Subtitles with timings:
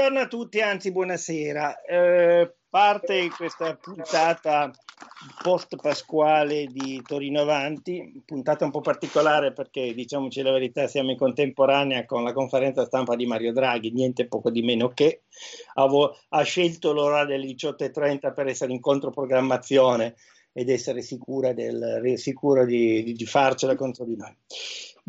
[0.00, 1.82] Buongiorno a tutti, anzi buonasera.
[1.82, 4.70] Eh, parte questa puntata
[5.42, 11.18] post pasquale di Torino Avanti, puntata un po' particolare perché diciamoci la verità siamo in
[11.18, 15.24] contemporanea con la conferenza stampa di Mario Draghi, niente poco di meno che
[15.74, 20.14] Avo, ha scelto l'ora delle 18.30 per essere in controprogrammazione
[20.54, 24.34] ed essere sicura del, sicuro di, di farcela contro di noi.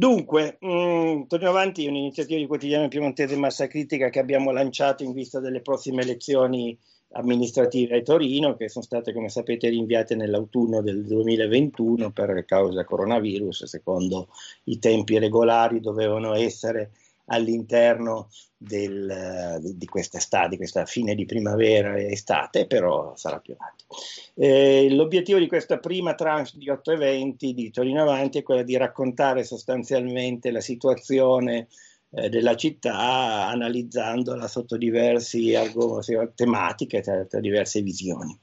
[0.02, 5.14] Dunque, mh, mm, Torino Avanti un'iniziativa di quotidiano piemontese massa critica che abbiamo lanciato in
[5.14, 6.76] vista delle prossime elezioni
[7.12, 13.66] amministrative a Torino, che sono state, come sapete, rinviate nell'autunno del 2021 per causa coronavirus,
[13.66, 14.30] secondo
[14.64, 16.94] i tempi regolari dovevano essere
[17.32, 23.56] all'interno del, di questa estate, di questa fine di primavera e estate, però sarà più
[23.58, 23.86] avanti.
[24.36, 28.78] Eh, l'obiettivo di questa prima tranche di otto eventi di Torino Avanti è quello di
[28.78, 31.68] raccontare sostanzialmente la situazione
[32.12, 35.40] eh, della città analizzandola sotto diverse
[36.36, 38.38] tematiche, tra, tra diverse visioni.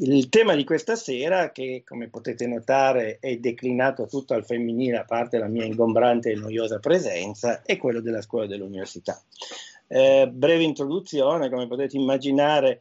[0.00, 5.04] Il tema di questa sera, che come potete notare è declinato tutto al femminile, a
[5.04, 9.20] parte la mia ingombrante e noiosa presenza, è quello della scuola dell'università.
[9.88, 12.80] Eh, breve introduzione, come potete immaginare,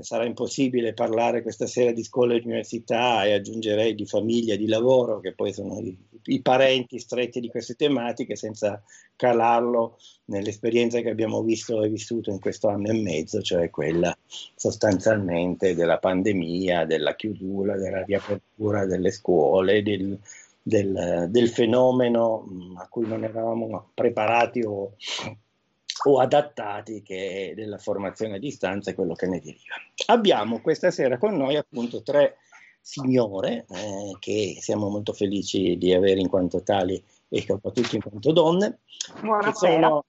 [0.00, 4.66] sarà impossibile parlare questa sera di scuola e università e aggiungerei di famiglia e di
[4.66, 8.82] lavoro, che poi sono i, i, parenti stretti di queste tematiche, senza
[9.16, 14.16] calarlo nell'esperienza che abbiamo visto e vissuto in questo anno e mezzo, cioè quella
[14.54, 20.18] sostanzialmente della pandemia, della chiusura, della riapertura delle scuole, del,
[20.62, 24.94] del, del fenomeno mm, a cui non eravamo preparati o
[26.04, 29.74] o adattati che della formazione a distanza e quello che ne deriva.
[30.06, 32.38] Abbiamo questa sera con noi appunto tre
[32.80, 38.32] signore eh, che siamo molto felici di avere in quanto tali e soprattutto in quanto
[38.32, 38.80] donne.
[39.20, 40.00] Buonasera.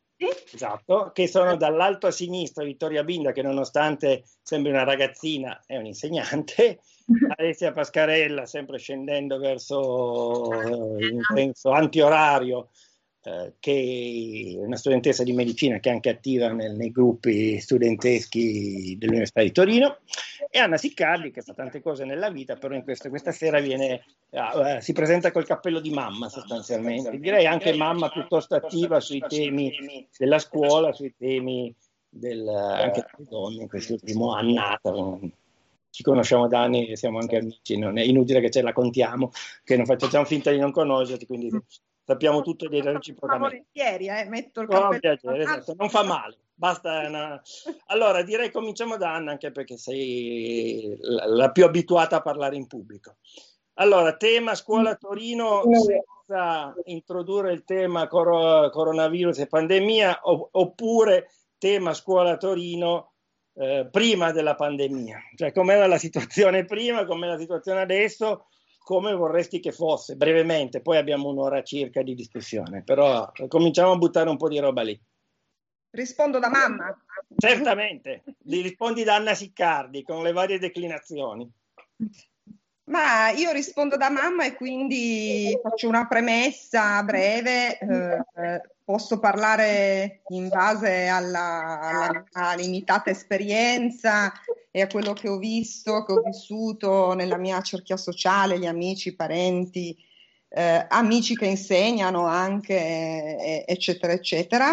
[0.52, 6.80] Esatto, che sono dall'alto a sinistra Vittoria Binda che nonostante sembri una ragazzina è un'insegnante,
[7.38, 10.52] Alessia Pascarella sempre scendendo verso
[10.98, 12.70] eh, in senso antiorario
[13.24, 18.96] eh, che è una studentessa di medicina che è anche attiva nel, nei gruppi studenteschi
[18.98, 19.98] dell'Università di Torino,
[20.50, 24.04] e Anna Siccardi che fa tante cose nella vita, però in questo, questa sera viene,
[24.30, 30.08] uh, si presenta col cappello di mamma sostanzialmente, direi anche mamma piuttosto attiva sui temi
[30.18, 31.74] della scuola, sui temi
[32.08, 34.92] del, anche delle donne in quest'ultimo annata.
[35.90, 39.32] Ci conosciamo da anni e siamo anche amici, non è inutile che ce la contiamo,
[39.64, 41.50] che non facciamo finta di non conoscerti, quindi
[42.08, 43.66] sappiamo tutto dei reciprocamente.
[43.74, 46.38] Volentieri, eh, metto il no, piacere, esatto, non fa male.
[46.54, 47.42] Basta una...
[47.88, 53.18] Allora, direi cominciamo da Anna, anche perché sei la più abituata a parlare in pubblico.
[53.74, 62.38] Allora, tema scuola Torino senza introdurre il tema cor- coronavirus e pandemia, oppure tema scuola
[62.38, 63.12] Torino
[63.54, 65.20] eh, prima della pandemia.
[65.36, 68.48] Cioè, com'era la situazione prima, com'è la situazione adesso,
[68.88, 74.30] come vorresti che fosse, brevemente, poi abbiamo un'ora circa di discussione, però cominciamo a buttare
[74.30, 74.98] un po' di roba lì.
[75.90, 76.98] Rispondo da mamma.
[77.36, 81.52] Certamente, li rispondi da Anna Siccardi con le varie declinazioni.
[82.86, 87.78] Ma io rispondo da mamma e quindi faccio una premessa breve.
[87.80, 94.32] Eh, posso parlare in base alla, alla, alla limitata esperienza
[94.72, 99.10] e a quello che ho visto, che ho vissuto nella mia cerchia sociale, gli amici,
[99.10, 99.94] i parenti,
[100.48, 104.72] eh, amici che insegnano anche, eh, eccetera, eccetera.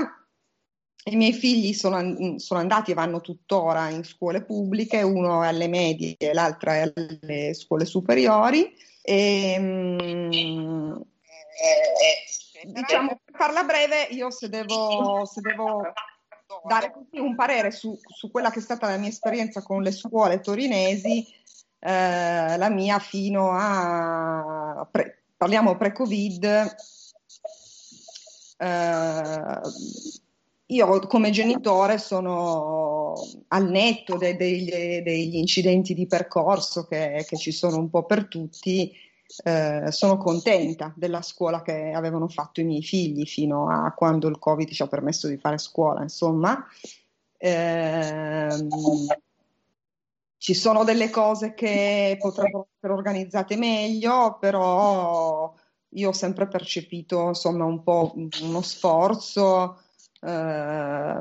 [1.06, 5.66] I miei figli sono, sono, andati e vanno tuttora in scuole pubbliche, uno è alle
[5.66, 8.72] medie e l'altro è alle scuole superiori.
[9.02, 10.92] E, mm,
[12.62, 15.82] diciamo, per farla breve, io se devo, se devo
[16.66, 20.40] dare un parere su, su, quella che è stata la mia esperienza con le scuole
[20.40, 21.26] torinesi,
[21.78, 26.74] eh, la mia fino a, pre, parliamo pre-Covid,
[28.58, 29.60] eh,
[30.66, 33.12] io come genitore sono
[33.48, 38.28] al netto de, de, degli incidenti di percorso che, che, ci sono un po' per
[38.28, 38.92] tutti,
[39.42, 44.38] eh, sono contenta della scuola che avevano fatto i miei figli fino a quando il
[44.38, 46.64] Covid ci ha permesso di fare scuola, insomma.
[47.36, 48.66] Eh,
[50.36, 55.54] ci sono delle cose che potrebbero essere organizzate meglio, però
[55.88, 59.80] io ho sempre percepito insomma un po' uno sforzo
[60.20, 61.20] eh,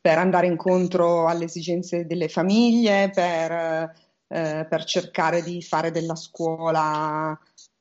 [0.00, 7.38] per andare incontro alle esigenze delle famiglie, per eh, per cercare di fare della scuola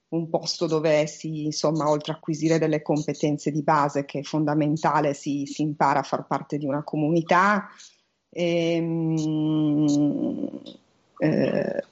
[0.09, 5.13] un posto dove si, insomma, oltre a acquisire delle competenze di base, che è fondamentale,
[5.13, 7.67] si, si impara a far parte di una comunità.
[8.29, 10.61] E, ehm,
[11.17, 11.83] eh,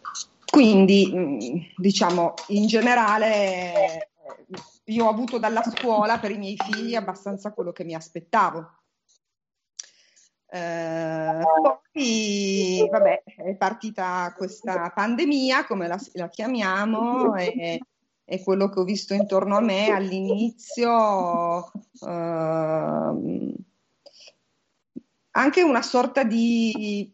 [0.46, 1.38] quindi, mm,
[1.76, 4.10] diciamo, in generale,
[4.86, 8.66] io ho avuto dalla scuola per i miei figli abbastanza quello che mi aspettavo.
[10.56, 11.44] Eh,
[11.92, 17.82] poi, vabbè, è partita questa pandemia, come la, la chiamiamo, e,
[18.24, 21.66] e, quello che ho visto intorno a me all'inizio,
[22.08, 23.54] eh,
[25.32, 27.12] anche una sorta di,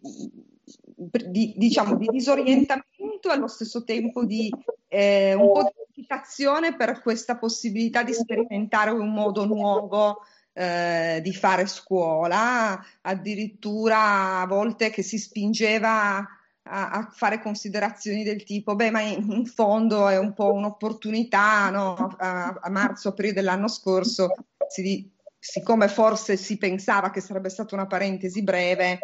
[0.95, 4.53] di, diciamo, di disorientamento e allo stesso tempo di
[4.87, 10.19] eh, un po' di eccitazione per questa possibilità di sperimentare un modo nuovo
[10.53, 16.17] eh, di fare scuola, addirittura a volte che si spingeva
[16.63, 21.69] a, a fare considerazioni del tipo, beh, ma in, in fondo è un po' un'opportunità,
[21.69, 21.95] no?
[22.17, 24.33] a, a marzo-aprile dell'anno scorso,
[24.67, 25.09] si,
[25.39, 28.99] siccome forse si pensava che sarebbe stata una parentesi breve,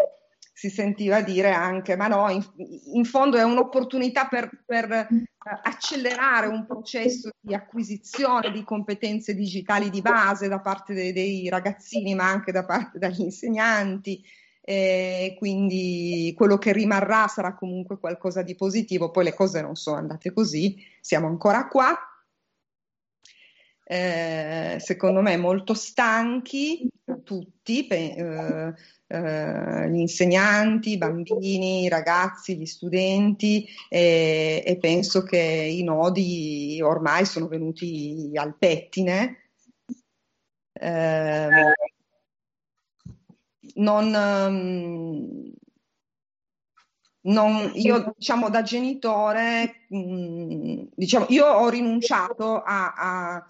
[0.58, 2.44] si sentiva dire anche, ma no, in,
[2.94, 5.26] in fondo è un'opportunità per, per uh,
[5.62, 12.16] accelerare un processo di acquisizione di competenze digitali di base da parte dei, dei ragazzini,
[12.16, 14.20] ma anche da parte degli insegnanti.
[14.62, 19.12] E quindi quello che rimarrà sarà comunque qualcosa di positivo.
[19.12, 21.96] Poi le cose non sono andate così, siamo ancora qua.
[23.90, 26.90] Eh, secondo me molto stanchi
[27.24, 27.88] tutti.
[27.88, 28.74] Eh,
[29.08, 37.26] eh, gli insegnanti, i bambini, i ragazzi, gli studenti e, penso che i nodi ormai
[37.26, 39.52] sono venuti al pettine.
[40.74, 41.50] Eh,
[43.76, 44.06] non,
[44.52, 45.50] mm,
[47.22, 53.50] non, io diciamo da genitore, mm, diciamo, io ho rinunciato a, a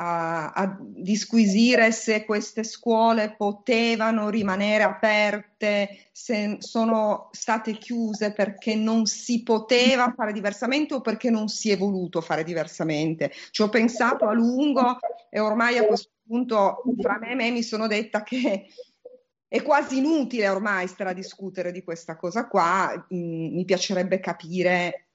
[0.00, 9.06] a, a, disquisire se queste scuole potevano rimanere aperte, se sono state chiuse perché non
[9.06, 13.32] si poteva fare diversamente o perché non si è voluto fare diversamente.
[13.50, 14.98] Ci ho pensato a lungo
[15.28, 18.66] e ormai a questo punto fra me e me mi sono detta che
[19.48, 25.08] è quasi inutile ormai stare a discutere di questa cosa qua, mm, mi piacerebbe capire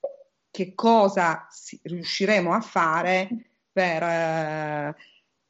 [0.52, 1.48] che cosa
[1.84, 3.30] riusciremo a fare
[3.74, 4.96] per, eh,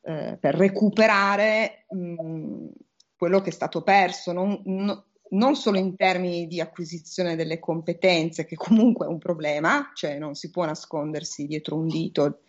[0.01, 2.67] eh, per recuperare mh,
[3.15, 8.45] quello che è stato perso, non, no, non solo in termini di acquisizione delle competenze,
[8.45, 12.39] che comunque è un problema, cioè non si può nascondersi dietro un dito,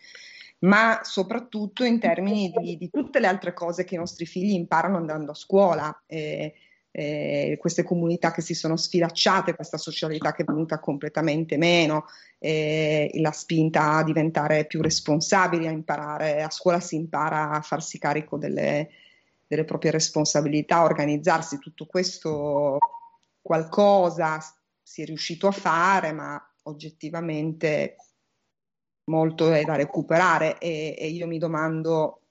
[0.59, 4.97] ma soprattutto in termini di, di tutte le altre cose che i nostri figli imparano
[4.97, 6.03] andando a scuola.
[6.07, 6.53] Eh,
[6.97, 12.05] eh, queste comunità che si sono sfilacciate, questa socialità che è venuta completamente meno,
[12.39, 17.99] eh, la spinta a diventare più responsabili, a imparare, a scuola si impara a farsi
[17.99, 18.89] carico delle,
[19.45, 22.77] delle proprie responsabilità, a organizzarsi, tutto questo
[23.41, 24.39] qualcosa
[24.81, 27.97] si è riuscito a fare, ma oggettivamente
[29.09, 30.59] molto è da recuperare.
[30.59, 32.21] E, e io mi domando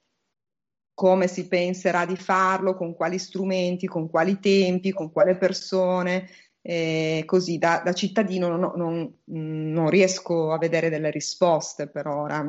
[0.95, 6.27] come si penserà di farlo, con quali strumenti, con quali tempi, con quale persone.
[6.61, 12.39] Eh, così da, da cittadino non, non, non, riesco a vedere delle risposte per ora.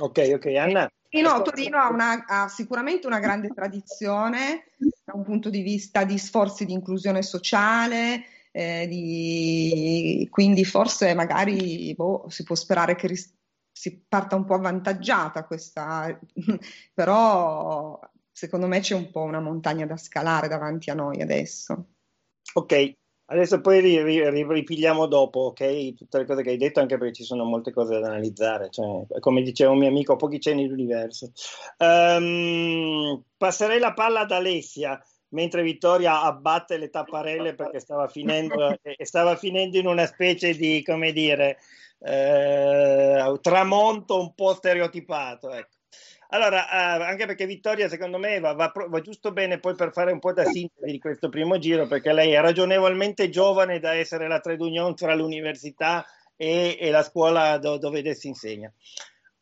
[0.00, 0.90] Ok, ok, Anna.
[1.08, 4.64] E no, Torino ha, una, ha, sicuramente una grande tradizione
[5.04, 11.92] da un punto di vista di sforzi di inclusione sociale, eh, di, quindi forse magari
[11.94, 13.32] boh, si può sperare che ris-
[13.76, 16.16] si parta un po' avvantaggiata questa,
[16.94, 17.98] però
[18.30, 21.86] secondo me c'è un po' una montagna da scalare davanti a noi adesso.
[22.52, 22.92] Ok,
[23.26, 25.94] adesso poi ripigliamo dopo, ok?
[25.94, 29.06] Tutte le cose che hai detto, anche perché ci sono molte cose da analizzare, cioè,
[29.18, 31.32] come diceva un mio amico, pochi c'è nell'universo.
[31.78, 39.04] Um, passerei la palla ad Alessia mentre Vittoria abbatte le tapparelle perché stava finendo, e
[39.04, 41.58] stava finendo in una specie di, come dire,
[42.04, 45.50] eh, tramonto un po' stereotipato.
[45.50, 45.76] Ecco.
[46.28, 50.12] Allora, eh, anche perché Vittoria, secondo me, va, va, va, giusto bene poi per fare
[50.12, 54.26] un po' da sintesi di questo primo giro, perché lei è ragionevolmente giovane da essere
[54.26, 56.04] la trade union tra l'università
[56.36, 58.72] e, e la scuola do, dove si insegna.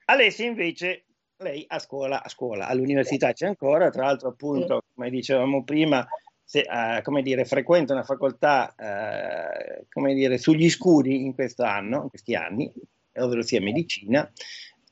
[0.04, 1.06] Alessia, invece,
[1.38, 6.06] lei a scuola, a scuola, all'università c'è ancora, tra l'altro, appunto, come dicevamo prima,
[6.52, 12.08] se, uh, come dire, frequenta una facoltà uh, come dire, sugli scuri in, quest'anno, in
[12.10, 12.70] questi anni,
[13.14, 14.30] ovvero sia medicina,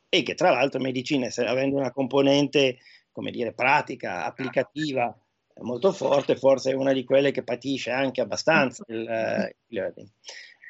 [0.08, 2.78] e che tra l'altro medicina, avendo una componente
[3.12, 5.14] come dire, pratica, applicativa
[5.60, 10.08] molto forte, forse è una di quelle che patisce anche abbastanza il, il learning.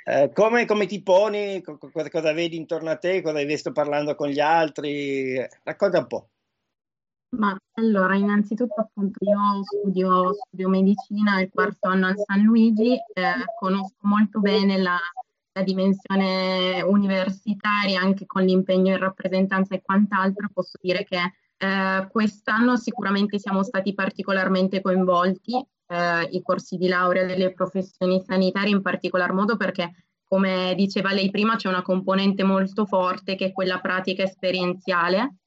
[0.06, 1.62] Eh, come, come, ti poni?
[1.62, 3.22] Cosa, cosa, vedi intorno a te?
[3.22, 5.36] Cosa hai visto parlando con gli altri?
[5.62, 6.28] Racconta un po'.
[7.30, 13.44] Ma allora, innanzitutto appunto io studio, studio medicina il quarto anno al San Luigi, eh,
[13.58, 14.98] conosco molto bene la,
[15.52, 22.76] la, dimensione universitaria anche con l'impegno in rappresentanza e quant'altro, posso dire che eh, quest'anno
[22.76, 29.32] sicuramente siamo stati particolarmente coinvolti, eh, i corsi di laurea delle professioni sanitarie in particolar
[29.32, 34.22] modo perché come diceva lei prima c'è una componente molto forte che è quella pratica
[34.22, 35.39] esperienziale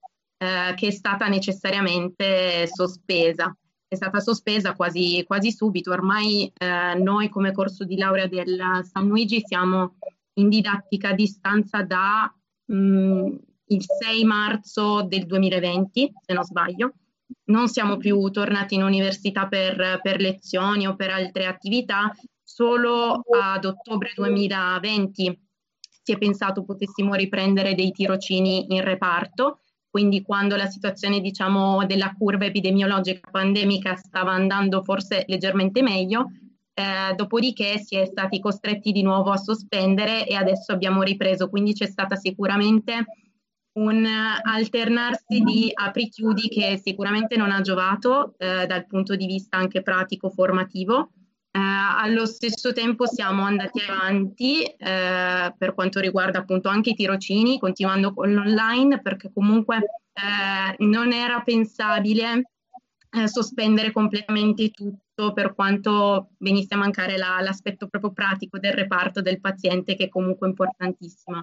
[0.44, 3.56] eh, che è stata necessariamente sospesa.
[3.88, 5.92] È stata sospesa quasi, quasi subito.
[5.92, 9.96] Ormai eh, noi come corso di laurea del San Luigi siamo
[10.34, 12.34] in didattica a distanza da
[12.66, 13.36] mh, mm,
[13.68, 16.94] il 6 marzo del 2020, se non sbaglio.
[17.46, 23.64] Non siamo più tornati in università per, per lezioni o per altre attività, solo ad
[23.64, 25.40] ottobre 2020
[26.04, 29.60] si è pensato potessimo riprendere dei tirocini in reparto
[29.94, 36.32] quindi quando la situazione diciamo, della curva epidemiologica pandemica stava andando forse leggermente meglio,
[36.74, 41.74] eh, dopodiché si è stati costretti di nuovo a sospendere e adesso abbiamo ripreso, quindi
[41.74, 43.06] c'è stata sicuramente
[43.74, 44.04] un
[44.42, 50.32] alternarsi di apri-chiudi che sicuramente non ha giovato eh, dal punto di vista anche pratico
[50.32, 51.12] formativo
[51.56, 57.60] eh, allo stesso tempo siamo andati avanti eh, per quanto riguarda appunto anche i tirocini,
[57.60, 62.50] continuando con l'online, perché comunque eh, non era pensabile
[63.12, 69.22] eh, sospendere completamente tutto per quanto venisse a mancare la, l'aspetto proprio pratico del reparto
[69.22, 71.40] del paziente, che è comunque importantissimo.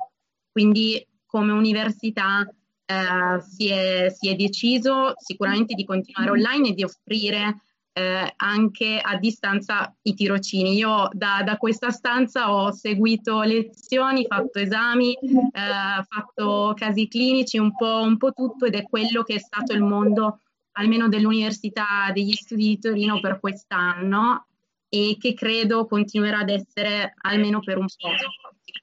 [0.51, 2.45] Quindi come università
[2.85, 9.01] eh, si è, si è deciso sicuramente di continuare online e di offrire eh, anche
[9.03, 10.75] a distanza i tirocini.
[10.75, 17.75] Io da, da, questa stanza ho seguito lezioni, fatto esami, eh, fatto casi clinici, un
[17.75, 20.41] po', un po' tutto ed è quello che è stato il mondo
[20.73, 24.47] almeno dell'Università degli Studi di Torino per quest'anno
[24.89, 28.09] e che credo continuerà ad essere almeno per un po'.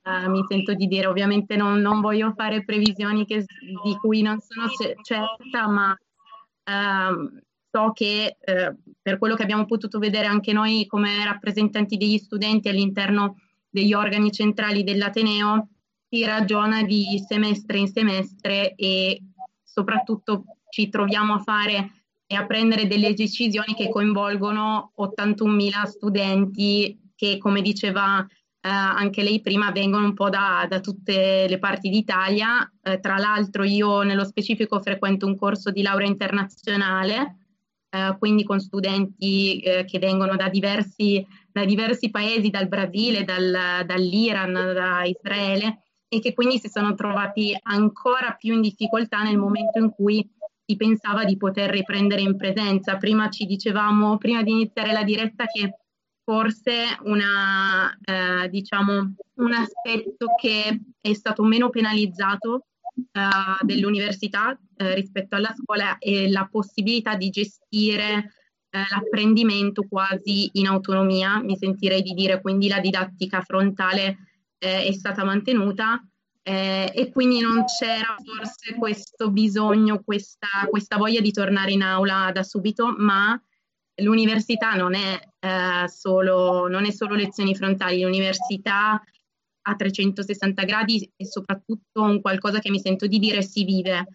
[0.03, 3.43] Uh, mi sento di dire, ovviamente non, non voglio fare previsioni che,
[3.83, 4.67] di cui non sono
[5.01, 7.39] certa, ma uh,
[7.77, 12.69] so che eh, per quello che abbiamo potuto vedere anche noi come rappresentanti degli studenti
[12.69, 13.37] all'interno
[13.69, 15.67] degli organi centrali dell'Ateneo,
[16.09, 19.21] si ragiona di semestre in semestre e
[19.63, 21.91] soprattutto ci troviamo a fare
[22.25, 28.27] e a prendere delle decisioni che coinvolgono 81.000 studenti che, come diceva eh,
[28.69, 32.69] anche lei prima, vengono un po' da, da tutte le parti d'Italia.
[32.81, 37.46] Eh, tra l'altro io nello specifico frequento un corso di laurea internazionale
[37.97, 43.85] eh, quindi con studenti eh, che vengono da diversi, da diversi, paesi, dal Brasile, dal,
[43.85, 49.79] dall'Iran, da Israele, e che quindi si sono trovati ancora più in difficoltà nel momento
[49.79, 50.29] in cui
[50.65, 52.97] si pensava di poter riprendere in presenza.
[52.97, 55.79] Prima ci dicevamo, prima di iniziare la diretta, che
[56.23, 62.65] forse una, eh, diciamo, un aspetto che è stato meno penalizzato
[62.97, 70.67] uh, dell'università uh, rispetto alla scuola è la possibilità di gestire uh, l'apprendimento quasi in
[70.67, 74.17] autonomia, mi sentirei di dire, quindi la didattica frontale
[74.59, 76.01] è stata mantenuta
[76.47, 82.31] eh, e quindi non c'era forse questo bisogno, questa, questa, voglia di tornare in aula
[82.33, 83.37] da subito, ma
[83.95, 89.03] l'università non è, eh, solo, non è solo lezioni frontali, l'università
[89.67, 94.07] a 360 gradi e soprattutto un qualcosa che mi sento di dire si vive.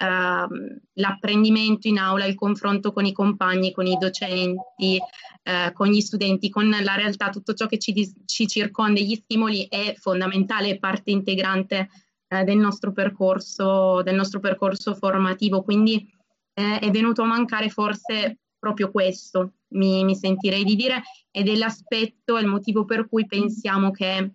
[0.00, 6.00] Uh, l'apprendimento in aula, il confronto con i compagni, con i docenti, uh, con gli
[6.00, 7.92] studenti, con la realtà, tutto ciò che ci,
[8.24, 11.90] ci circonda, gli stimoli è fondamentale, è parte integrante
[12.28, 15.62] uh, del, nostro percorso, del nostro percorso formativo.
[15.62, 16.08] Quindi
[16.54, 21.56] eh, è venuto a mancare forse proprio questo, mi, mi sentirei di dire, ed è
[21.56, 24.32] l'aspetto, il motivo per cui pensiamo che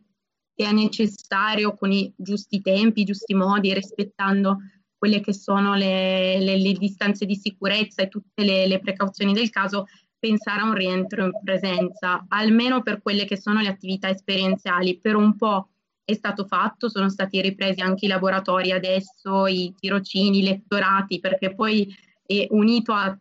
[0.56, 4.60] sia necessario con i giusti tempi, i giusti modi, rispettando
[4.98, 9.50] quelle che sono le, le, le distanze di sicurezza e tutte le, le, precauzioni del
[9.50, 9.86] caso,
[10.18, 15.00] pensare a un rientro in presenza, almeno per quelle che sono le attività esperienziali.
[15.00, 15.70] Per un po'
[16.06, 21.54] è stato fatto, sono stati ripresi anche i laboratori adesso, i tirocini, i lettorati, perché
[21.54, 21.94] poi
[22.26, 23.16] è unito a,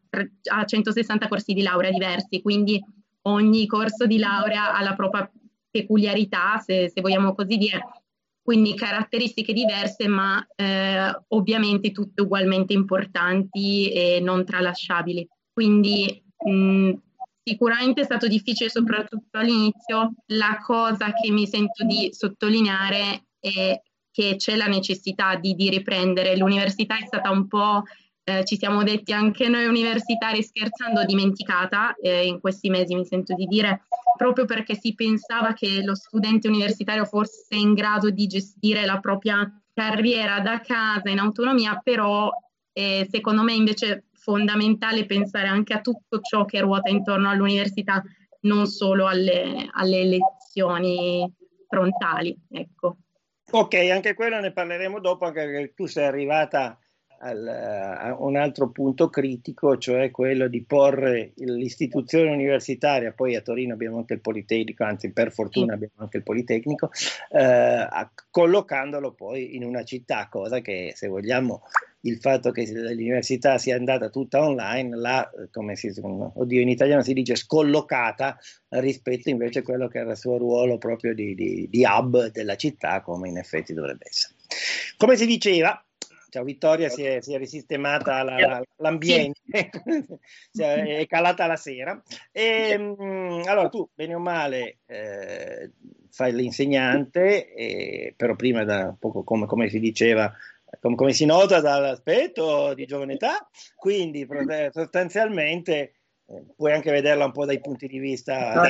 [0.52, 2.82] a 160 corsi di laurea diversi, quindi
[3.22, 5.30] ogni corso di laurea ha la propria
[5.74, 7.82] peculiarità, se, se vogliamo così dire,
[8.40, 15.26] quindi caratteristiche diverse, ma eh, ovviamente tutte ugualmente importanti e non tralasciabili.
[15.52, 16.92] Quindi mh,
[17.42, 20.12] sicuramente è stato difficile soprattutto all'inizio.
[20.26, 23.80] La cosa che mi sento di sottolineare è
[24.12, 26.36] che c'è la necessità di, di riprendere.
[26.36, 27.82] L'università è stata un po',
[28.24, 33.34] eh, ci siamo detti anche noi universitari scherzando, dimenticata eh, in questi mesi, mi sento
[33.34, 38.84] di dire, proprio perché si pensava che lo studente universitario fosse in grado di gestire
[38.84, 42.30] la propria carriera da casa in autonomia, però
[42.72, 48.02] eh, secondo me invece è fondamentale pensare anche a tutto ciò che ruota intorno all'università,
[48.40, 51.30] non solo alle, alle lezioni
[51.68, 52.36] frontali.
[52.50, 52.98] Ecco.
[53.50, 56.78] Ok, anche quello ne parleremo dopo, anche perché tu sei arrivata
[57.24, 63.72] al, a un altro punto critico, cioè quello di porre l'istituzione universitaria, poi a Torino
[63.72, 66.90] abbiamo anche il Politecnico, anzi per fortuna abbiamo anche il Politecnico,
[67.30, 67.86] eh,
[68.30, 71.62] collocandolo poi in una città, cosa che se vogliamo
[72.00, 77.14] il fatto che l'università sia andata tutta online, là, come si, oddio, in italiano si
[77.14, 78.38] dice scollocata
[78.68, 82.56] rispetto invece a quello che era il suo ruolo proprio di, di, di hub della
[82.56, 84.34] città, come in effetti dovrebbe essere.
[84.98, 85.82] Come si diceva,
[86.34, 89.38] Ciao Vittoria, si è, si è risistemata la, la, l'ambiente,
[90.50, 90.58] sì.
[90.60, 92.02] è calata la sera.
[92.32, 95.70] E, ehm, allora tu, bene o male, eh,
[96.10, 100.34] fai l'insegnante, eh, però prima da un po' come, come si diceva
[100.80, 104.26] come, come si nota dall'aspetto di giovane età, quindi
[104.72, 105.94] sostanzialmente
[106.26, 108.60] eh, puoi anche vederla un po' dai punti di vista.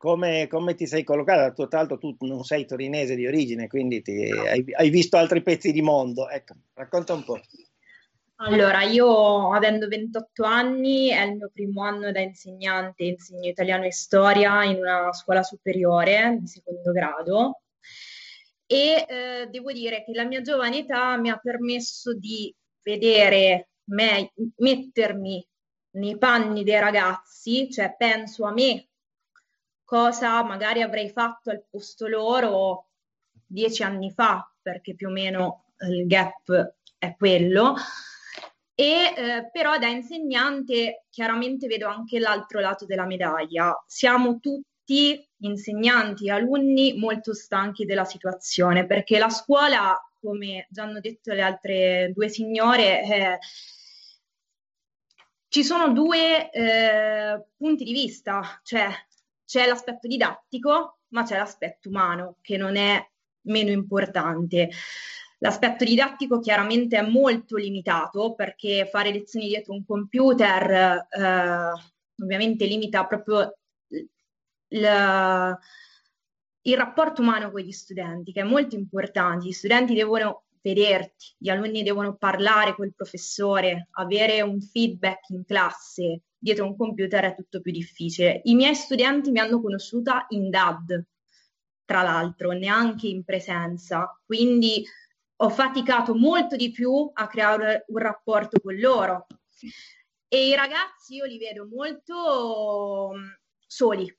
[0.00, 1.52] Come, come ti sei collocata?
[1.52, 5.72] Tra l'altro tu non sei torinese di origine, quindi ti, hai, hai visto altri pezzi
[5.72, 6.26] di mondo.
[6.30, 7.38] Ecco, racconta un po'.
[8.36, 13.92] Allora, io avendo 28 anni è il mio primo anno da insegnante, insegno italiano e
[13.92, 17.60] storia in una scuola superiore di secondo grado
[18.64, 24.32] e eh, devo dire che la mia giovane età mi ha permesso di vedere me,
[24.56, 25.46] mettermi
[25.96, 28.89] nei panni dei ragazzi, cioè penso a me
[29.90, 32.90] cosa magari avrei fatto al posto loro
[33.44, 37.74] dieci anni fa, perché più o meno il gap è quello.
[38.72, 43.76] E eh, però da insegnante chiaramente vedo anche l'altro lato della medaglia.
[43.84, 51.32] Siamo tutti insegnanti alunni molto stanchi della situazione perché la scuola, come già hanno detto
[51.32, 53.38] le altre due signore, eh,
[55.48, 58.88] ci sono due eh, punti di vista, cioè
[59.50, 63.04] c'è l'aspetto didattico, ma c'è l'aspetto umano che non è
[63.46, 64.70] meno importante.
[65.38, 71.72] L'aspetto didattico chiaramente è molto limitato perché fare lezioni dietro un computer eh,
[72.22, 73.56] ovviamente limita proprio
[73.88, 75.58] il,
[76.62, 79.46] il rapporto umano con gli studenti, che è molto importante.
[79.46, 86.20] Gli studenti devono vederti, gli alunni devono parlare col professore, avere un feedback in classe.
[86.42, 88.40] Dietro un computer è tutto più difficile.
[88.44, 91.04] I miei studenti mi hanno conosciuta in DAD,
[91.84, 94.18] tra l'altro, neanche in presenza.
[94.24, 94.82] Quindi
[95.36, 99.26] ho faticato molto di più a creare un rapporto con loro.
[100.28, 103.28] E i ragazzi io li vedo molto mm,
[103.66, 104.18] soli,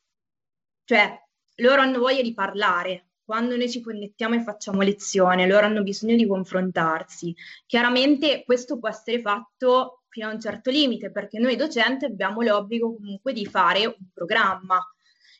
[0.83, 1.17] cioè,
[1.61, 3.11] loro hanno voglia di parlare.
[3.23, 7.33] Quando noi ci connettiamo e facciamo lezione, loro hanno bisogno di confrontarsi.
[7.65, 12.93] Chiaramente questo può essere fatto fino a un certo limite, perché noi docenti abbiamo l'obbligo
[12.93, 14.85] comunque di fare un programma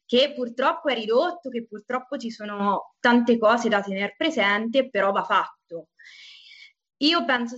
[0.05, 5.23] che purtroppo è ridotto, che purtroppo ci sono tante cose da tenere presente, però va
[5.23, 5.89] fatto.
[6.97, 7.55] Io penso,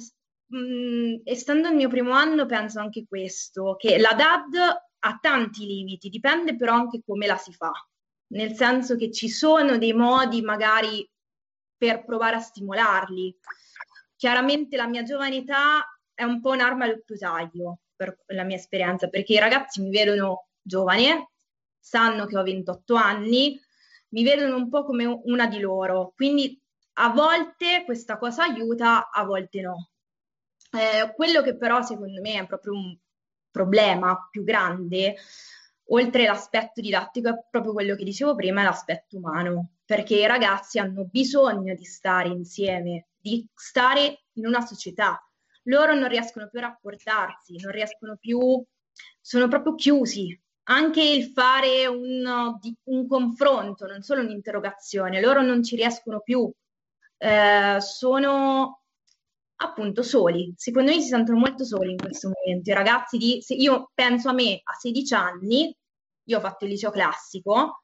[0.47, 4.56] mh, mm, essendo il mio primo anno, penso anche questo, che la DAD
[5.06, 7.71] ha tanti limiti, dipende però anche come la si fa,
[8.28, 11.08] nel senso che ci sono dei modi magari
[11.76, 13.36] per provare a stimolarli.
[14.15, 18.58] Chiaramente la mia giovane età è un po' un'arma a doppio taglio per la mia
[18.58, 21.32] esperienza, perché i ragazzi mi vedono giovane,
[21.80, 23.60] sanno che ho 28 anni,
[24.10, 26.60] mi vedono un po' come una di loro, quindi
[26.93, 29.89] a volte questa cosa aiuta, a volte no.
[30.71, 32.97] Eh, quello che però secondo me è proprio un
[33.52, 35.15] problema più grande,
[35.88, 41.06] oltre l'aspetto didattico, è proprio quello che dicevo prima, l'aspetto umano, perché i ragazzi hanno
[41.06, 45.19] bisogno di stare insieme, di stare in una società.
[45.63, 48.63] Loro non riescono più a rapportarsi, non riescono più,
[49.21, 50.38] sono proprio chiusi.
[50.65, 56.52] Anche il fare un, un confronto, non solo un'interrogazione, loro non ci riescono più.
[57.17, 58.84] Eh, sono
[59.58, 60.54] appunto soli.
[60.56, 62.69] Secondo me si sentono molto soli in questo momento.
[62.69, 65.76] I ragazzi di, se io penso a me a 16 anni,
[66.26, 67.84] io ho fatto il liceo classico,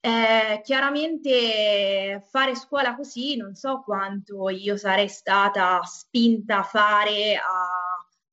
[0.00, 7.80] eh, chiaramente fare scuola così non so quanto io sarei stata spinta a fare a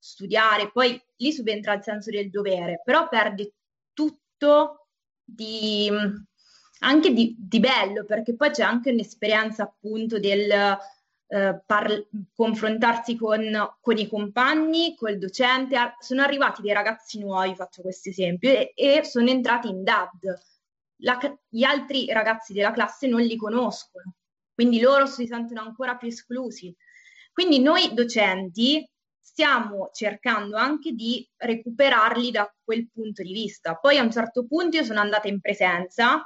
[0.07, 3.53] studiare, poi lì subentra il senso del dovere, però perde
[3.93, 4.87] tutto
[5.23, 5.91] di,
[6.79, 13.43] anche di, di bello, perché poi c'è anche un'esperienza appunto del eh, par- confrontarsi con,
[13.81, 15.95] con, i compagni, col docente.
[15.99, 20.39] Sono arrivati dei ragazzi nuovi, faccio questo esempio, e, e sono entrati in DAD.
[21.01, 24.15] La, gli altri ragazzi della classe non li conoscono,
[24.53, 26.75] quindi loro si sentono ancora più esclusi.
[27.31, 33.75] Quindi noi docenti stiamo cercando anche di recuperarli da quel punto di vista.
[33.75, 36.23] Poi a un certo punto io sono andata in presenza,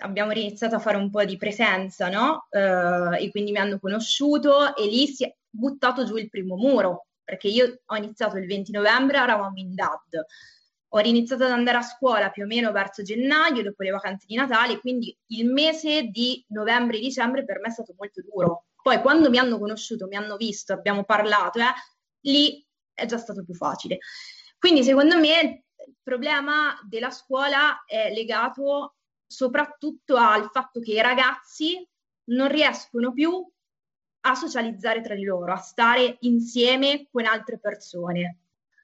[0.00, 2.46] abbiamo iniziato a fare un po' di presenza, no?
[2.50, 7.06] Eh, e quindi mi hanno conosciuto e lì si è buttato giù il primo muro,
[7.22, 10.24] perché io ho iniziato il 20 novembre, eravamo in DAD.
[10.92, 14.34] Ho iniziato ad andare a scuola più o meno verso gennaio, dopo le vacanze di
[14.34, 18.66] Natale, quindi il mese di novembre e dicembre per me è stato molto duro.
[18.82, 21.72] Poi quando mi hanno conosciuto, mi hanno visto, abbiamo parlato, eh,
[22.22, 23.98] lì è già stato più facile.
[24.58, 31.86] Quindi secondo me il problema della scuola è legato soprattutto al fatto che i ragazzi
[32.30, 33.48] non riescono più
[34.22, 38.38] a socializzare tra di loro, a stare insieme con altre persone.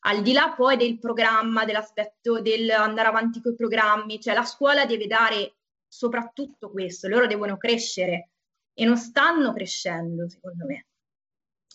[0.06, 4.44] Al di là poi del programma, dell'aspetto del andare avanti con i programmi, cioè la
[4.44, 5.56] scuola deve dare
[5.88, 8.30] soprattutto questo, loro devono crescere
[8.72, 10.86] e non stanno crescendo, secondo me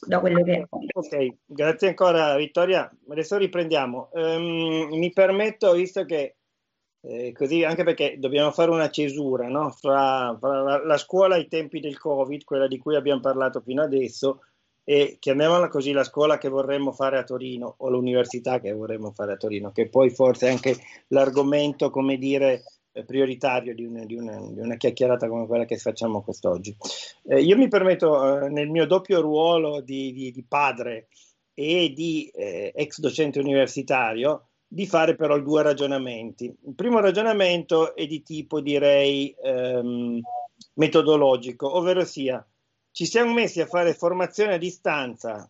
[0.08, 0.66] da quello che...
[0.70, 2.90] Ok, grazie ancora Vittoria.
[3.10, 4.10] Adesso riprendiamo.
[4.14, 6.38] Um, mi permetto, visto che
[7.02, 9.72] eh, così, anche perché dobbiamo fare una cesura no?
[9.72, 13.82] fra, fra la, la, scuola ai tempi del Covid, quella di cui abbiamo parlato fino
[13.82, 14.42] adesso,
[14.84, 19.34] e chiamiamola così la scuola che vorremmo fare a Torino o l'università che vorremmo fare
[19.34, 20.76] a Torino, che poi forse è anche
[21.08, 22.64] l'argomento, come dire,
[22.94, 26.76] eh, prioritario di una, di, una, di una, chiacchierata come quella che facciamo quest'oggi.
[27.24, 31.08] Eh, io mi permetto, eh, nel mio doppio ruolo di, di, padre
[31.54, 36.46] e di eh, ex docente universitario, di fare però due ragionamenti.
[36.46, 40.20] Il primo ragionamento è di tipo, direi, ehm,
[40.74, 42.46] metodologico, ovvero sia,
[42.92, 45.50] ci siamo messi a fare formazione a distanza,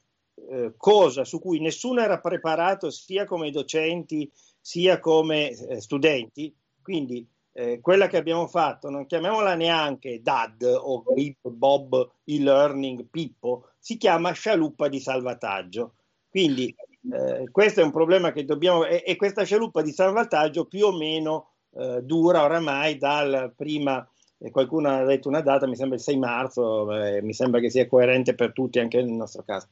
[0.49, 7.27] eh, cosa su cui nessuno era preparato sia come docenti sia come eh, studenti, quindi
[7.53, 13.97] eh, quella che abbiamo fatto, non chiamiamola neanche DAD o Grip, Bob, e-learning, Pippo, si
[13.97, 15.95] chiama scialuppa di salvataggio.
[16.29, 16.73] Quindi
[17.11, 20.95] eh, questo è un problema che dobbiamo, e, e, questa scialuppa di salvataggio più o
[20.95, 24.07] meno eh, dura oramai dal prima,
[24.49, 27.87] qualcuno ha detto una data, mi sembra il 6 marzo, eh, mi sembra che sia
[27.87, 29.67] coerente per tutti anche nel nostro caso.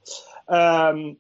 [0.46, 1.18] Um,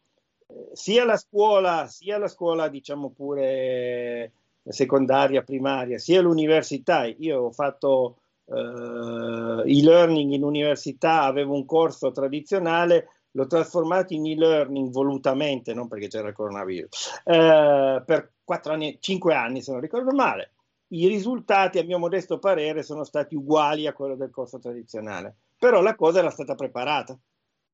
[0.73, 4.31] sia la scuola, sia la scuola, diciamo pure
[4.67, 7.05] secondaria, primaria, sia l'università.
[7.05, 14.91] Io ho fatto eh, e-learning in università, avevo un corso tradizionale, l'ho trasformato in e-learning
[14.91, 20.11] volutamente, non perché c'era il coronavirus, eh, per 4 anni, 5 anni se non ricordo
[20.11, 20.53] male.
[20.91, 25.81] I risultati, a mio modesto parere, sono stati uguali a quello del corso tradizionale, però
[25.81, 27.17] la cosa era stata preparata.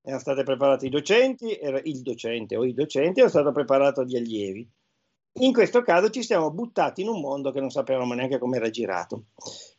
[0.01, 4.15] Erano stati preparati i docenti, era il docente o i docenti, erano stati preparati gli
[4.15, 4.69] allievi.
[5.37, 8.69] In questo caso ci siamo buttati in un mondo che non sapevamo neanche come era
[8.69, 9.25] girato.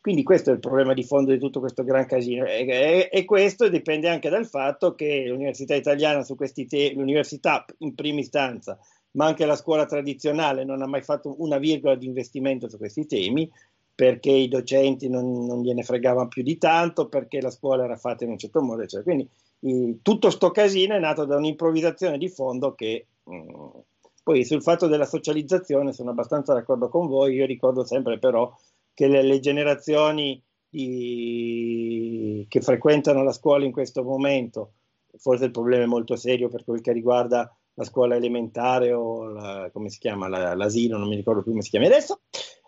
[0.01, 3.25] Quindi questo è il problema di fondo di tutto questo gran casino e, e, e
[3.25, 8.77] questo dipende anche dal fatto che l'università italiana su questi temi, l'università in prima istanza,
[9.17, 13.05] ma anche la scuola tradizionale non ha mai fatto una virgola di investimento su questi
[13.07, 13.51] temi
[13.93, 18.25] perché i docenti non, non gliene fregavano più di tanto, perché la scuola era fatta
[18.25, 19.03] in un certo modo, eccetera.
[19.03, 19.27] Quindi
[19.61, 23.07] i, tutto sto casino è nato da un'improvvisazione di fondo che...
[23.23, 23.79] Mh,
[24.27, 28.53] poi sul fatto della socializzazione sono abbastanza d'accordo con voi, io ricordo sempre però
[28.93, 34.73] che le, le generazioni di, che frequentano la scuola in questo momento,
[35.15, 39.69] forse il problema è molto serio per quel che riguarda la scuola elementare o la,
[39.71, 42.21] come si chiama, la, l'asilo, non mi ricordo più come si chiama adesso,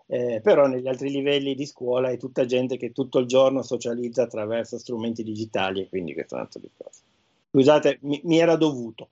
[0.06, 4.22] eh, però negli altri livelli di scuola è tutta gente che tutto il giorno socializza
[4.22, 7.02] attraverso strumenti digitali e quindi questo è un altro discorso.
[7.50, 9.08] Scusate, mi, mi, era dovuto.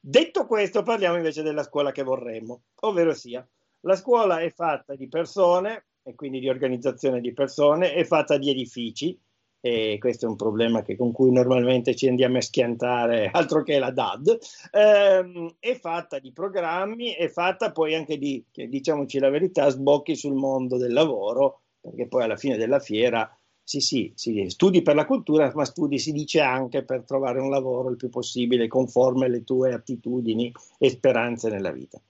[0.00, 3.46] Detto questo, parliamo invece della scuola che vorremmo, ovvero sia,
[3.80, 8.48] la scuola è fatta di persone e quindi di organizzazione di persone, è fatta di
[8.48, 9.18] edifici
[9.64, 13.78] e questo è un problema che, con cui normalmente ci andiamo a schiantare, altro che
[13.78, 14.38] la DAD,
[14.72, 20.34] ehm, è fatta di programmi, è fatta poi anche di, diciamoci la verità, sbocchi sul
[20.34, 23.30] mondo del lavoro, perché poi alla fine della fiera
[23.62, 27.48] sì, sì, sì, studi per la cultura, ma studi si dice anche per trovare un
[27.48, 32.00] lavoro il più possibile conforme alle tue attitudini e speranze nella vita.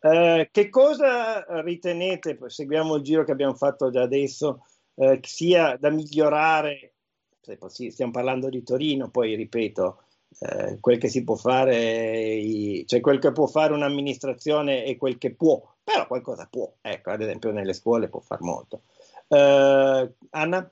[0.00, 5.90] Eh, che cosa ritenete, seguiamo il giro che abbiamo fatto già adesso, eh, sia da
[5.90, 6.91] migliorare,
[7.90, 10.02] stiamo parlando di Torino, poi ripeto,
[10.40, 12.40] eh, quel che si può fare,
[12.86, 17.20] cioè quel che può fare un'amministrazione e quel che può, però qualcosa può, ecco, ad
[17.20, 18.82] esempio nelle scuole può far molto.
[19.28, 20.70] Uh, Anna?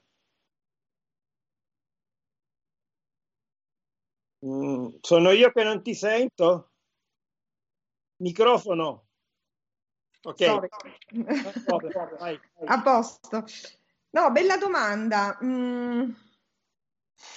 [4.45, 6.71] Mm, sono io che non ti sento?
[8.17, 9.07] Microfono.
[10.23, 10.43] Ok.
[12.67, 13.45] A posto.
[14.11, 15.39] No, bella domanda.
[15.43, 16.11] Mm.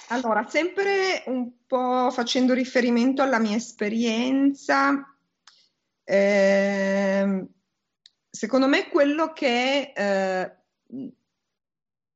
[0.08, 5.14] Allora, sempre un po' facendo riferimento alla mia esperienza,
[6.04, 7.46] eh,
[8.30, 10.56] secondo me quello che eh,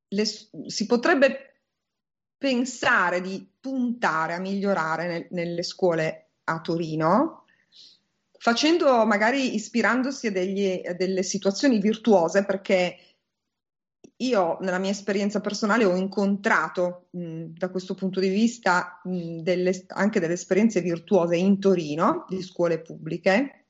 [0.07, 1.61] le, si potrebbe
[2.37, 7.45] pensare di puntare a migliorare nel, nelle scuole a Torino,
[8.37, 12.97] facendo magari ispirandosi a, degli, a delle situazioni virtuose, perché
[14.21, 19.85] io nella mia esperienza personale ho incontrato mh, da questo punto di vista mh, delle,
[19.87, 23.67] anche delle esperienze virtuose in Torino di scuole pubbliche.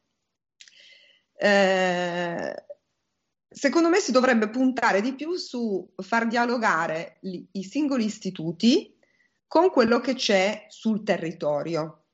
[1.36, 2.66] Eh,
[3.48, 8.98] secondo me si dovrebbe puntare di più su far dialogare li, i singoli istituti
[9.48, 12.06] con quello che c'è sul territorio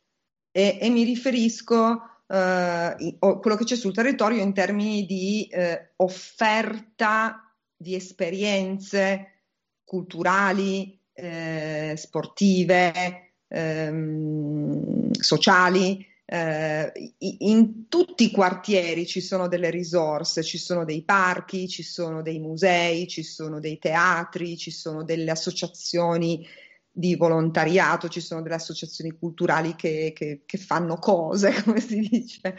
[0.51, 7.44] e, e mi riferisco eh, quello che c'è sul territorio in termini di eh, offerta
[7.75, 9.43] di esperienze
[9.83, 16.05] culturali, eh, sportive, ehm, sociali.
[16.27, 22.23] Eh, in tutti i quartieri ci sono delle risorse, ci sono dei parchi, ci sono
[22.23, 26.45] dei musei, ci sono dei teatri, ci sono delle associazioni
[26.91, 32.55] di volontariato, ci sono delle associazioni culturali che, che, che fanno cose, come si dice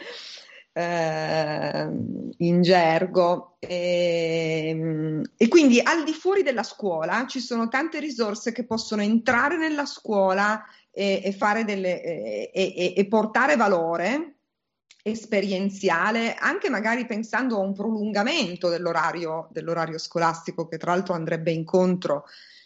[0.77, 1.89] eh,
[2.37, 3.57] in gergo.
[3.59, 9.57] E, e, quindi al di fuori della scuola ci sono tante risorse che possono entrare
[9.57, 14.35] nella scuola e, e, fare delle, e, e portare valore
[15.01, 22.25] esperienziale, anche magari pensando a un prolungamento dell'orario, dell'orario scolastico, che tra l'altro andrebbe incontro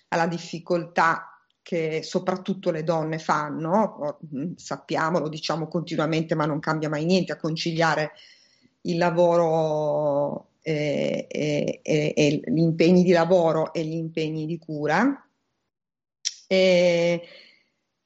[0.09, 1.30] alla difficoltà
[1.61, 7.31] che soprattutto le donne fanno, mm, sappiamo, lo diciamo continuamente, ma non cambia mai niente
[7.31, 8.11] a conciliare
[8.81, 15.25] il lavoro e, e, e, gli impegni di lavoro e gli impegni di cura.
[16.47, 17.27] E,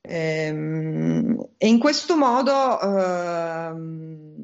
[0.02, 4.44] ehm, e in questo modo ehm,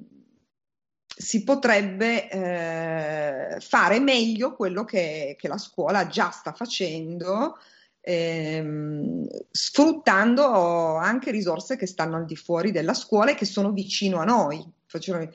[1.06, 7.58] si potrebbe eh, fare meglio quello che, che, la scuola già sta facendo
[8.02, 14.20] ehm, sfruttando anche risorse che stanno al di fuori della scuola e che sono vicino
[14.20, 14.64] a noi.
[14.86, 15.30] Facciamo,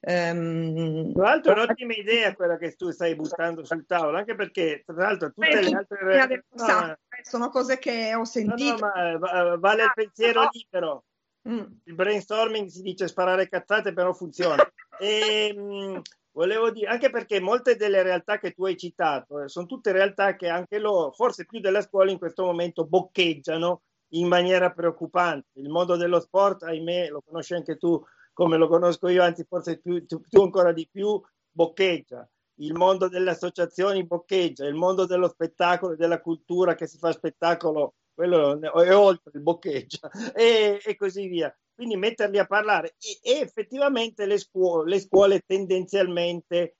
[0.00, 4.82] ehm, tra l'altro è un'ottima idea quella che tu stai buttando sul tavolo, anche perché
[4.84, 6.44] tra l'altro tutte le altre...
[6.50, 8.76] No, sono cose che ho sentito.
[8.84, 11.04] No, no, ma vale il pensiero libero.
[11.48, 11.64] Mm.
[11.84, 14.70] Il brainstorming si dice sparare cazzate, però funziona.
[14.98, 19.66] e, ehm, Volevo dire, anche perché molte delle realtà che tu hai citato eh, sono
[19.66, 24.70] tutte realtà che anche loro, forse più della scuola, in questo momento boccheggiano in maniera
[24.70, 25.58] preoccupante.
[25.58, 28.00] Il mondo dello sport, ahimè, lo conosci anche tu
[28.32, 32.28] come lo conosco io, anzi forse più, tu, ancora di più, boccheggia.
[32.60, 37.10] Il mondo delle associazioni boccheggia, il mondo dello spettacolo e della cultura che si fa
[37.10, 42.96] spettacolo, quello è oltre il boccheggia e, e così via quindi metterli a parlare.
[42.98, 46.78] E, e effettivamente le scuole, le scuole, tendenzialmente,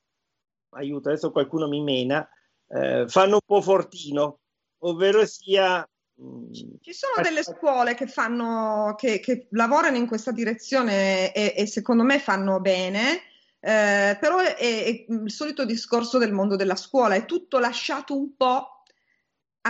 [0.70, 2.28] aiuto, adesso qualcuno mi mena,
[2.66, 4.40] eh, fanno un po' fortino,
[4.78, 5.88] ovvero sia...
[6.20, 11.66] Mm, Ci sono delle scuole che, fanno, che, che lavorano in questa direzione e, e
[11.66, 13.20] secondo me fanno bene,
[13.60, 18.34] eh, però è, è, il solito discorso del mondo della scuola, è tutto lasciato un
[18.34, 18.77] po'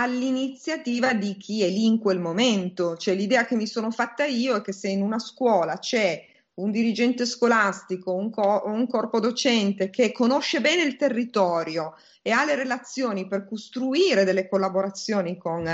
[0.01, 2.95] all'iniziativa di chi è lì in quel momento.
[2.95, 6.71] Cioè l'idea che mi sono fatta io è che se in una scuola c'è un
[6.71, 12.55] dirigente scolastico, un, co- un corpo docente che conosce bene il territorio e ha le
[12.55, 15.65] relazioni per costruire delle collaborazioni con,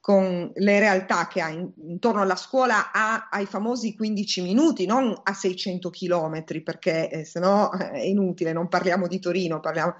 [0.00, 5.14] con le realtà che ha in, intorno alla scuola ha ai famosi 15 minuti, non
[5.22, 9.96] a 600 chilometri, perché eh, se no è inutile, non parliamo di Torino, parliamo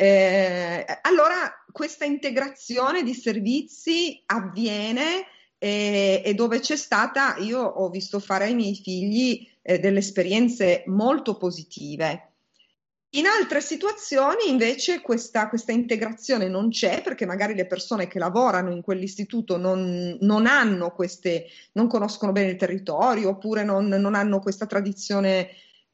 [0.00, 5.26] eh, allora questa integrazione di servizi avviene
[5.58, 10.84] e, e, dove c'è stata, io ho visto fare ai miei figli eh, delle esperienze
[10.86, 12.34] molto positive.
[13.12, 18.70] In altre situazioni invece questa, questa, integrazione non c'è perché magari le persone che lavorano
[18.70, 24.38] in quell'istituto non, non hanno queste, non conoscono bene il territorio oppure non, non hanno
[24.38, 25.48] questa tradizione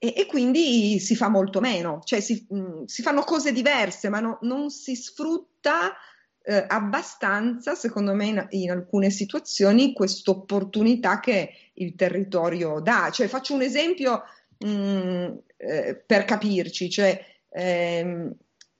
[0.05, 4.11] e, e, quindi si fa molto meno, cioè si, mh, mm, si fanno cose diverse,
[4.11, 5.95] ma no, non si sfrutta
[6.43, 13.09] eh, abbastanza, secondo me, in, in alcune situazioni, questa opportunità che il territorio dà.
[13.11, 14.25] Cioè, faccio un esempio
[14.59, 18.31] mh, mm, eh, per capirci, cioè, ehm,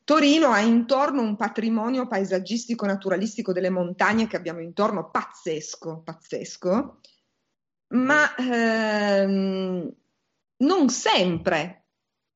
[0.05, 7.01] Torino ha intorno un patrimonio paesaggistico naturalistico delle montagne che abbiamo intorno pazzesco, pazzesco,
[7.95, 9.91] ma ehm,
[10.59, 11.87] non sempre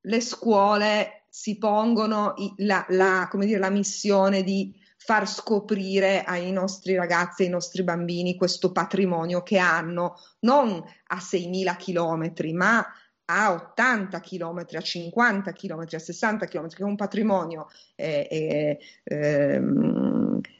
[0.02, 7.44] le scuole si pongono la, la, dire, la missione di far scoprire ai nostri ragazzi,
[7.44, 12.84] ai nostri bambini questo patrimonio che hanno non a 6.000 chilometri, ma
[13.30, 18.78] a 80 km, a 50 km, a 60 km, che è un patrimonio eh, eh,
[19.04, 20.07] ehm,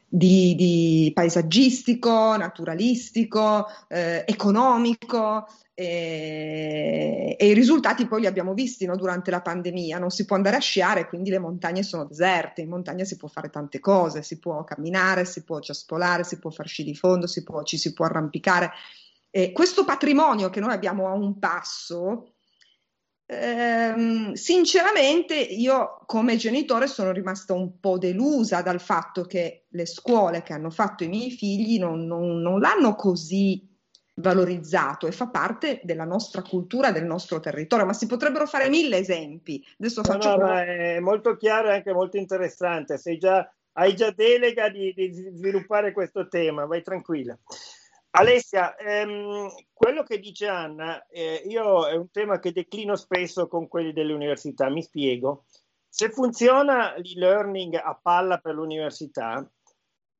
[0.09, 5.45] di, di paesaggistico, naturalistico, eh, economico,
[5.75, 10.35] e, e, i risultati poi li abbiamo visti no, durante la pandemia, non si può
[10.35, 14.23] andare a sciare, quindi le montagne sono deserte, in montagna si può fare tante cose,
[14.23, 17.77] si può camminare, si può ciaspolare, si può far sci di fondo, si può, ci
[17.77, 18.71] si può arrampicare.
[19.29, 22.33] E questo patrimonio che noi abbiamo a un passo,
[23.31, 30.41] ehm, sinceramente io come genitore sono rimasta un po' delusa dal fatto che le scuole
[30.41, 33.67] che hanno fatto i miei figli non, non, non l'hanno così
[34.15, 38.97] valorizzato e fa parte della nostra cultura, del nostro territorio, ma si potrebbero fare mille
[38.97, 39.63] esempi.
[39.77, 42.97] Adesso faccio no, no, è molto chiaro e anche molto interessante.
[42.97, 47.37] Sei già, hai già delega di, di sviluppare questo tema, vai tranquilla.
[48.11, 53.67] Alessia, ehm, quello che dice Anna, eh, io è un tema che declino spesso con
[53.67, 55.45] quelli delle università, mi spiego.
[55.87, 59.47] Se funziona l'e-learning a palla per l'università,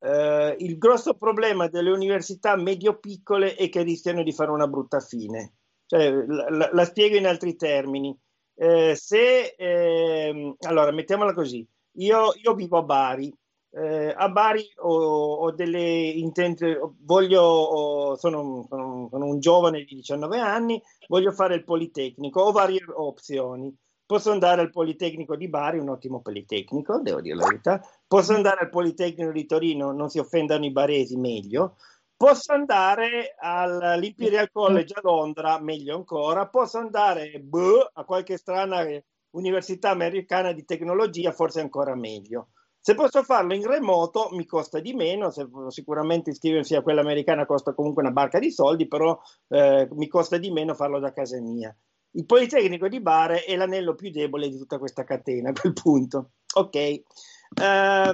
[0.02, 5.54] eh, il grosso problema delle università medio-piccole è che rischiano di fare una brutta fine.
[5.86, 8.16] Cioè, la, la spiego in altri termini.
[8.56, 13.34] Eh, se, eh, allora, mettiamola così, io, io vivo a Bari,
[13.72, 19.96] eh, a Bari ho, ho delle intenti, voglio, ho, sono, sono, sono, un giovane di
[19.96, 23.76] 19 anni, voglio fare il Politecnico, ho varie opzioni.
[24.06, 27.82] Posso andare al Politecnico di Bari, un ottimo Politecnico, devo dire la verità.
[28.08, 31.76] Posso andare al Politecnico di Torino, non si offendano i baresi, meglio.
[32.18, 36.48] Posso andare all'Imperial College a Londra, meglio ancora.
[36.48, 38.84] Posso andare boh, a qualche strana
[39.32, 42.48] università americana di tecnologia, forse ancora meglio.
[42.82, 47.46] Se posso farlo in remoto mi costa di meno, se, sicuramente iscriversi a quella americana
[47.46, 51.40] costa comunque una barca di soldi, però eh, mi costa di meno farlo da casa
[51.42, 51.76] mia.
[52.12, 56.32] Il Politecnico di Bari è l'anello più debole di tutta questa catena a quel punto.
[56.56, 57.02] Ok.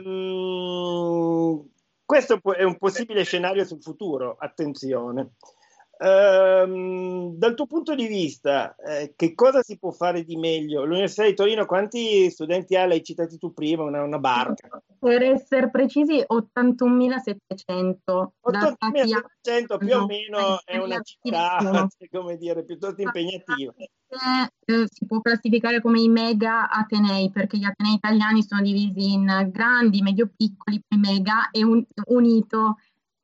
[0.02, 0.90] Um,
[2.04, 5.36] questo è un possibile scenario sul futuro, attenzione.
[5.98, 10.84] Ehm, dal tuo punto di vista, eh, che cosa si può fare di meglio?
[10.84, 12.86] L'Università di Torino, quanti studenti ha?
[12.86, 14.82] L'hai citato tu prima, una, una barca.
[15.00, 18.32] Per essere precisi, 81.700.
[18.44, 21.60] 81.700 più o meno è una città,
[22.12, 23.74] come dire, piuttosto impegnativa.
[23.78, 29.50] Eh, si può classificare come i mega Atenei, perché gli Atenei italiani sono divisi in
[29.52, 32.76] grandi, medio-piccoli, poi mega e un, unito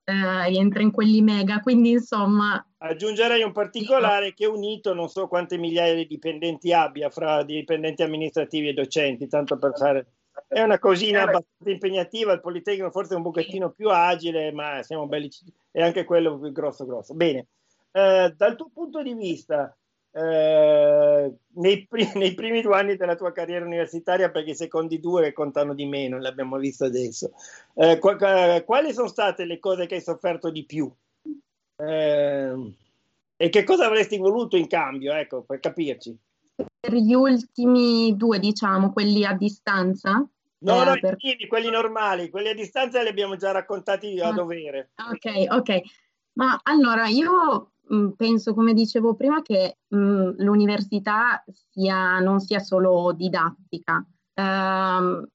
[0.04, 2.66] eh, rientra in quelli mega, quindi insomma...
[2.78, 8.70] Aggiungerei un particolare che unito non so quante migliaia di dipendenti abbia fra dipendenti amministrativi
[8.70, 10.08] e docenti, tanto per fare...
[10.48, 14.82] È una cosina eh abbastanza impegnativa, il Politecnico forse è un pochettino più agile, ma
[14.82, 15.30] siamo belli...
[15.72, 17.14] è anche quello più grosso grosso.
[17.14, 17.48] Bene,
[17.92, 19.76] eh, dal tuo punto di vista,
[20.12, 25.34] eh, nei, pri- nei, primi due anni della tua carriera universitaria, perché i secondi due
[25.34, 27.32] contano di meno, l'abbiamo visto adesso.
[27.76, 30.92] Eh, qu- quali sono state le cose che hai sofferto di più?
[31.78, 32.74] Eh,
[33.38, 36.16] e che cosa avresti voluto in cambio, ecco, per capirci?
[36.56, 40.28] Per gli ultimi due, diciamo, quelli a distanza?
[40.64, 41.18] No, no, per...
[41.48, 44.92] quelli normali, quelli a distanza li abbiamo già raccontati a ah, dovere.
[44.96, 45.82] Ok, ok.
[46.34, 47.72] Ma allora io
[48.16, 54.06] penso, come dicevo prima, che mh, mm, l'università sia, non sia solo didattica.
[54.34, 55.28] Uh,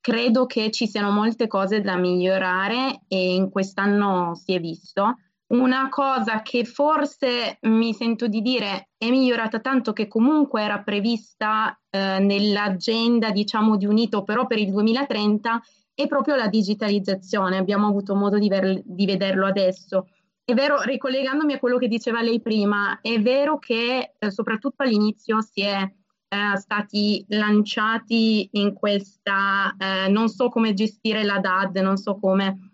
[0.00, 5.14] credo che ci siano molte cose da migliorare e in quest'anno si è visto.
[5.46, 11.78] Una cosa che forse mi sento di dire è migliorata tanto che comunque era prevista
[11.90, 15.60] eh, nell'agenda, diciamo, di Unito, però per il 2030,
[15.94, 17.56] è proprio la digitalizzazione.
[17.56, 20.08] Abbiamo avuto modo di, ver- di vederlo adesso.
[20.46, 25.40] È vero, ricollegandomi a quello che diceva lei prima, è vero che eh, soprattutto all'inizio
[25.40, 31.96] si è eh, stati lanciati in questa, eh, non so come gestire la DAD, non
[31.96, 32.72] so come.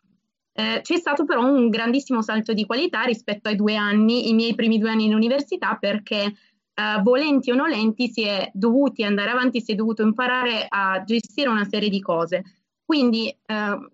[0.52, 4.56] Eh, c'è stato però un grandissimo salto di qualità rispetto ai due anni, i miei
[4.56, 9.60] primi due anni in università, perché eh, volenti o nolenti si è dovuti andare avanti,
[9.60, 12.42] si è dovuto imparare a gestire una serie di cose.
[12.84, 13.90] Quindi eh,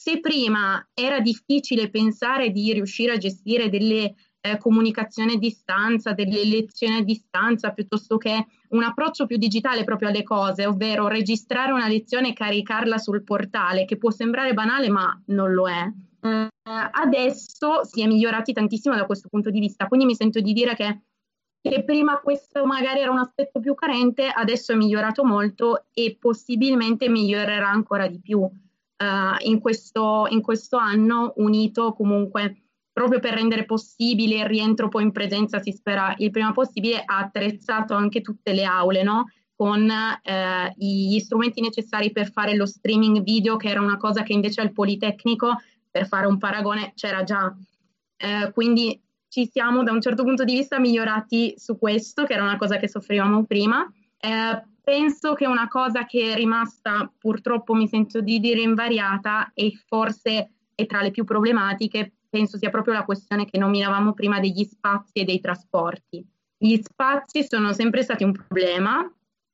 [0.00, 6.44] se prima era difficile pensare di riuscire a gestire delle eh, comunicazioni a distanza, delle
[6.44, 11.88] lezioni a distanza, piuttosto che un approccio più digitale proprio alle cose, ovvero registrare una
[11.88, 15.92] lezione e caricarla sul portale, che può sembrare banale ma non lo è.
[16.20, 20.52] Eh, adesso si è migliorati tantissimo da questo punto di vista, quindi mi sento di
[20.52, 21.00] dire che,
[21.60, 27.08] che prima questo magari era un aspetto più carente, adesso è migliorato molto e possibilmente
[27.08, 28.48] migliorerà ancora di più.
[29.00, 35.04] Uh, in, questo, in questo anno unito comunque proprio per rendere possibile il rientro poi
[35.04, 39.26] in presenza, si spera il prima possibile, ha attrezzato anche tutte le aule, no?
[39.58, 44.32] con eh, gli strumenti necessari per fare lo streaming video, che era una cosa che
[44.32, 45.56] invece al Politecnico,
[45.90, 47.52] per fare un paragone, c'era già.
[48.16, 52.44] Eh, quindi ci siamo da un certo punto di vista migliorati su questo, che era
[52.44, 53.84] una cosa che soffrivamo prima.
[54.16, 59.78] Eh, penso che una cosa che è rimasta, purtroppo mi sento di dire invariata e
[59.86, 64.64] forse è tra le più problematiche, penso sia proprio la questione che nominavamo prima degli
[64.64, 66.26] spazi e dei trasporti.
[66.56, 69.00] Gli spazi sono sempre stati un problema.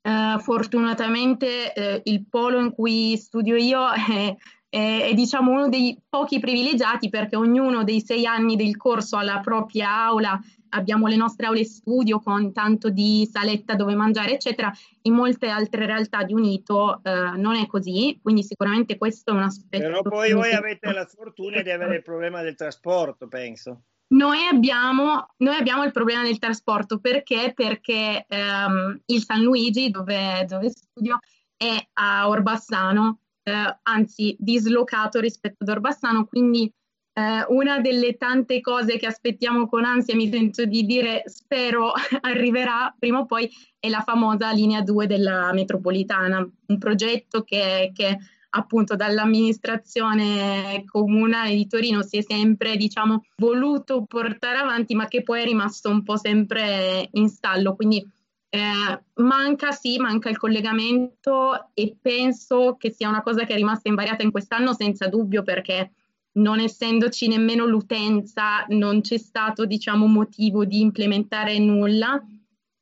[0.06, 4.36] Uh, fortunatamente uh, il polo in cui studio io è,
[4.68, 9.24] è, è, diciamo uno dei pochi privilegiati perché ognuno dei sei anni del corso ha
[9.24, 10.38] la propria aula
[10.74, 14.72] abbiamo le nostre aule studio con tanto di saletta dove mangiare, eccetera.
[15.02, 19.42] In molte altre realtà di Unito eh, non è così, quindi sicuramente questo è un
[19.42, 19.82] aspetto.
[19.82, 23.82] Però poi voi avete la sfortuna di avere il problema del trasporto, penso.
[24.06, 27.52] Noi abbiamo, noi abbiamo, il problema del trasporto perché?
[27.54, 31.18] Perché ehm, il San Luigi, dove, dove, studio,
[31.56, 36.70] è a Orbassano, eh, anzi dislocato rispetto ad Orbassano, quindi
[37.14, 41.92] eh, una delle tante cose che aspettiamo con ansia, mi sento di dire, spero
[42.22, 43.48] arriverà prima o poi,
[43.78, 48.18] è la famosa linea 2 della metropolitana, un progetto che, che
[48.56, 55.42] appunto dall'amministrazione comunale di Torino si è sempre diciamo voluto portare avanti ma che poi
[55.42, 57.74] è rimasto un po' sempre in stallo.
[57.74, 58.04] Quindi
[58.48, 63.88] eh, manca sì manca il collegamento e penso che sia una cosa che è rimasta
[63.88, 65.90] invariata in quest'anno senza dubbio perché
[66.34, 72.22] non essendoci nemmeno l'utenza, non c'è stato, diciamo, motivo di implementare nulla,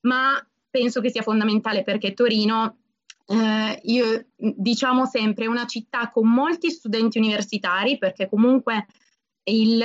[0.02, 2.78] ma penso che sia fondamentale perché Torino,
[3.26, 8.86] eh, io diciamo sempre, è una città con molti studenti universitari, perché comunque
[9.44, 9.84] il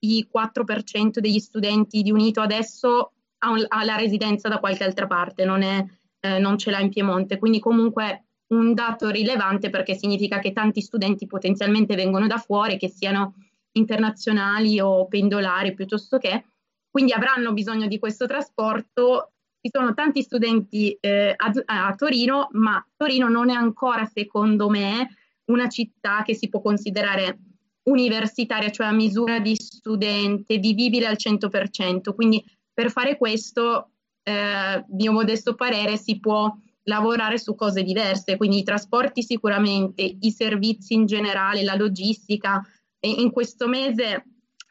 [0.00, 5.44] 24% degli studenti di Unito adesso ha, un, ha la residenza da qualche altra parte,
[5.44, 5.84] non, è,
[6.20, 10.80] eh, non ce l'ha in Piemonte, quindi comunque un dato rilevante perché significa che tanti
[10.80, 13.34] studenti potenzialmente vengono da fuori, che siano
[13.72, 16.44] internazionali o pendolari piuttosto che,
[16.90, 19.32] quindi avranno bisogno di questo trasporto.
[19.60, 21.52] Ci sono tanti studenti eh, a,
[21.88, 25.08] a Torino, ma Torino non è ancora, secondo me,
[25.46, 27.38] una città che si può considerare
[27.84, 32.14] universitaria, cioè a misura di studente, vivibile al 100%.
[32.14, 33.90] Quindi per fare questo,
[34.22, 36.54] eh, mio modesto parere, si può
[36.88, 42.66] lavorare su cose diverse, quindi i trasporti sicuramente, i servizi in generale, la logistica.
[42.98, 44.24] E in questo mese,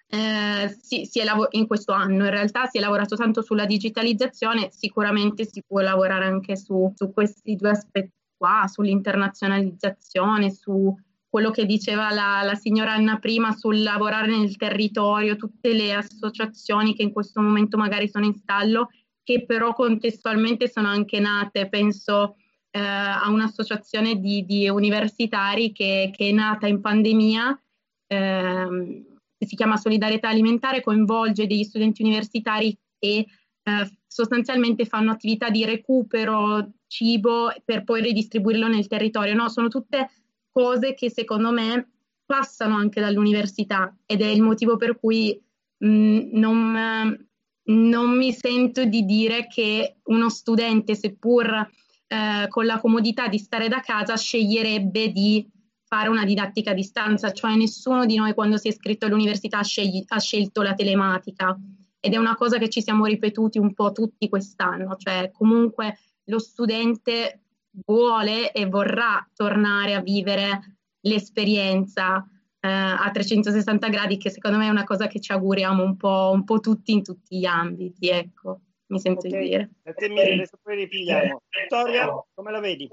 [0.08, 4.70] eh, si, si lav- in questo anno in realtà si è lavorato tanto sulla digitalizzazione,
[4.72, 10.94] sicuramente si può lavorare anche su, su questi due aspetti qua, sull'internazionalizzazione, su
[11.30, 16.96] quello che diceva la, la, signora Anna prima sul lavorare nel territorio, tutte le associazioni
[16.96, 18.90] che in questo momento magari sono in stallo
[19.28, 22.38] che però contestualmente sono anche nate, penso
[22.72, 27.62] eh, a un'associazione di, di universitari che, che, è nata in pandemia,
[28.08, 29.06] eh,
[29.38, 36.76] si chiama Solidarietà Alimentare, coinvolge degli studenti universitari e eh, sostanzialmente fanno attività di recupero
[36.88, 39.34] cibo per poi ridistribuirlo nel territorio.
[39.34, 40.10] No, sono tutte
[40.50, 41.90] cose che secondo me
[42.26, 45.38] passano anche dall'università ed è il motivo per cui
[45.80, 47.27] mh, non,
[47.68, 51.70] non mi sento di dire che uno studente, seppur
[52.08, 55.46] eh, con la comodità di stare da casa, sceglierebbe di
[55.86, 60.04] fare una didattica a distanza, cioè nessuno di noi quando si è iscritto all'università scegli-
[60.08, 61.58] ha scelto la telematica.
[62.00, 66.40] Ed è una cosa che ci siamo ripetuti un po' tutti quest'anno, cioè comunque lo
[66.40, 67.42] studente
[67.86, 72.26] vuole e vorrà tornare a vivere l'esperienza
[72.68, 76.32] eh, a 360 gradi, che secondo me è una cosa che ci auguriamo un po',
[76.34, 79.40] un po tutti in tutti gli ambiti, ecco, mi sento okay.
[79.40, 79.70] di dire.
[79.84, 81.42] Grazie mille, adesso poi ripigliamo.
[81.50, 82.90] Vittoria, come la vedi?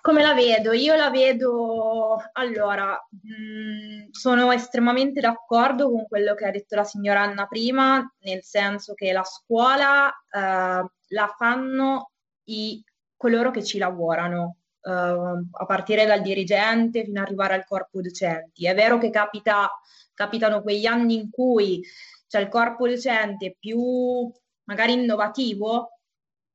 [0.00, 0.72] Come la vedo?
[0.72, 6.84] Io la vedo, allora, mh, mm, sono estremamente d'accordo con quello che ha detto la
[6.84, 12.12] signora Anna prima, nel senso che la scuola eh, la fanno
[12.44, 12.82] i,
[13.16, 18.66] coloro che ci lavorano, uh, a partire dal dirigente fino ad arrivare al corpo docenti.
[18.66, 19.68] È vero che capita,
[20.14, 21.82] capitano quegli anni in cui
[22.28, 24.30] c'è il corpo docente più
[24.64, 26.00] magari innovativo,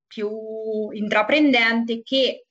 [0.07, 2.47] più intraprendente, che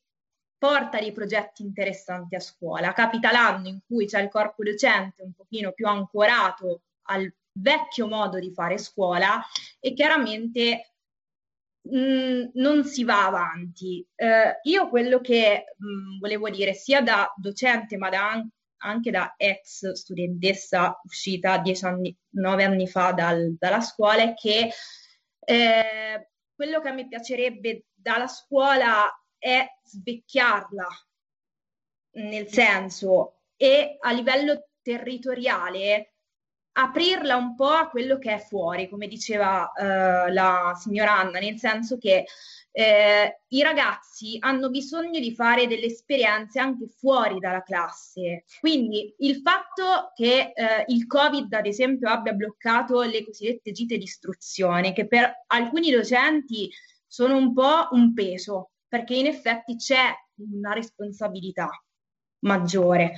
[0.56, 2.92] porta dei progetti interessanti a scuola.
[2.92, 8.38] Capita l'anno in cui c'è il corpo docente un pochino più ancorato al vecchio modo
[8.38, 9.42] di fare scuola
[9.78, 10.92] e chiaramente
[11.94, 14.06] mm, non si va avanti.
[14.14, 18.44] Eh, io quello che mh, mm, volevo dire sia da docente ma da,
[18.82, 24.70] anche da ex studentessa uscita dieci anni, nove anni fa dal, dalla scuola è che
[25.40, 29.06] eh, quello che a me piacerebbe dalla scuola
[29.38, 30.86] è svecchiarla,
[32.12, 36.09] nel senso, e a livello territoriale
[36.72, 41.58] aprirla un po' a quello che è fuori, come diceva eh, la signora Anna, nel
[41.58, 42.24] senso che
[42.72, 48.44] eh, i ragazzi hanno bisogno di fare delle esperienze anche fuori dalla classe.
[48.60, 54.04] Quindi il fatto che eh, il Covid, ad esempio, abbia bloccato le cosiddette gite di
[54.04, 56.70] istruzione, che per alcuni docenti
[57.06, 61.68] sono un po' un peso, perché in effetti c'è una responsabilità
[62.40, 63.14] maggiore.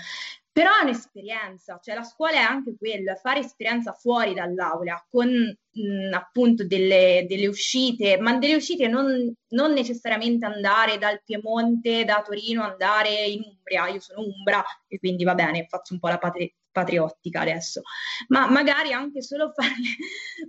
[0.53, 5.29] Però è un'esperienza, cioè la scuola è anche quello, è fare esperienza fuori dall'aula, con
[5.29, 12.21] mh, appunto delle, delle, uscite, ma delle uscite non, non, necessariamente andare dal Piemonte, da
[12.23, 16.19] Torino, andare in Umbria, io sono Umbra e quindi va bene, faccio un po' la
[16.19, 17.81] patri- patriottica adesso,
[18.29, 19.97] ma magari anche solo farle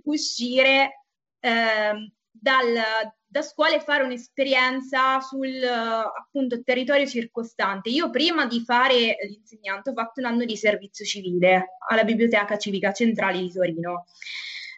[0.04, 1.06] uscire
[1.40, 7.90] eh, dal, da scuola e fare un'esperienza sul appunto territorio circostante.
[7.90, 12.94] Io prima di fare l'insegnante ho fatto un anno di servizio civile alla Biblioteca Civica
[12.94, 14.06] Centrale di Torino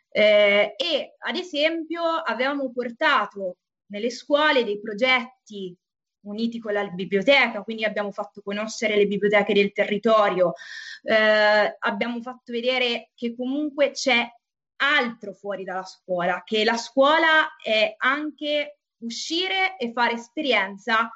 [0.09, 5.75] eh, e ad esempio avevamo portato nelle scuole dei progetti
[6.21, 10.53] uniti con la biblioteca, quindi abbiamo fatto conoscere le biblioteche del territorio,
[11.03, 14.25] eh, abbiamo fatto vedere che comunque c'è
[14.77, 21.09] altro fuori dalla scuola, che la scuola è anche uscire e fare esperienza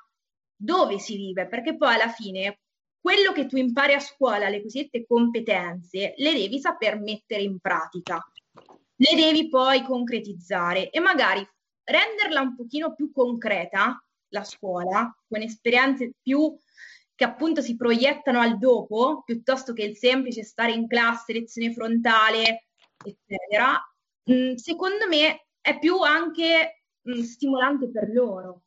[0.56, 2.60] dove si vive, perché poi alla fine
[3.00, 8.22] quello che tu impari a scuola, le cosiddette competenze, le devi saper mettere in pratica,
[8.96, 11.48] le devi poi concretizzare e magari
[11.84, 16.56] renderla un pochino più concreta, la scuola, con esperienze più
[17.16, 22.69] che appunto si proiettano al dopo, piuttosto che il semplice stare in classe, lezione frontale,
[23.04, 23.80] eccetera,
[24.24, 28.64] mh, mm, secondo me è più anche mh, mm, stimolante per loro.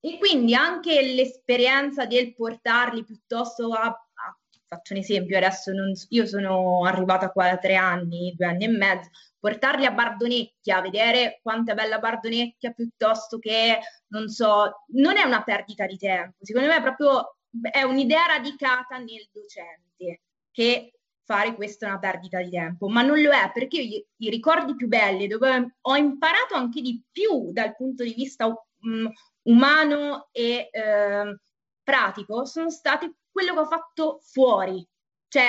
[0.00, 4.38] E quindi anche l'esperienza del portarli piuttosto a, a
[4.72, 8.68] faccio un esempio, adesso non, io sono arrivata qua da tre anni, due anni e
[8.68, 15.24] mezzo, portarli a Bardonecchia, vedere quanto è bella Bardonecchia piuttosto che, non so, non è
[15.24, 17.36] una perdita di tempo, secondo me è proprio,
[17.70, 20.92] è un'idea radicata nel docente che
[21.32, 24.76] fare questa è una perdita di tempo, ma non lo è perché io, i ricordi
[24.76, 29.10] più belli dove ho imparato anche di più dal punto di vista um,
[29.44, 31.38] umano e eh,
[31.82, 34.86] pratico sono stati quello che ho fatto fuori.
[35.28, 35.46] Cioè,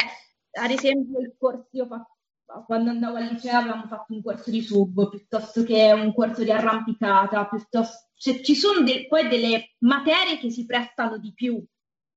[0.52, 4.62] ad esempio, il corso io fatto, quando andavo al liceo avevamo fatto un corso di
[4.62, 10.38] sub piuttosto che un corso di arrampicata, piuttosto cioè, ci sono de- poi delle materie
[10.38, 11.62] che si prestano di più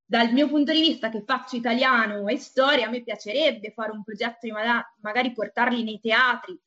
[0.09, 4.04] dal mio punto di vista che faccio italiano e storia, a me piacerebbe fare un
[4.04, 6.59] progetto di ma- magari portarli nei teatri,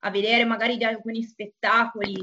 [0.00, 2.14] a vedere magari alcuni spettacoli,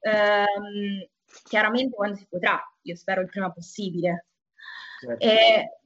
[0.00, 1.08] ehm,
[1.44, 4.26] chiaramente quando si potrà, io spero il prima possibile.
[5.00, 5.24] Certo.
[5.24, 5.78] E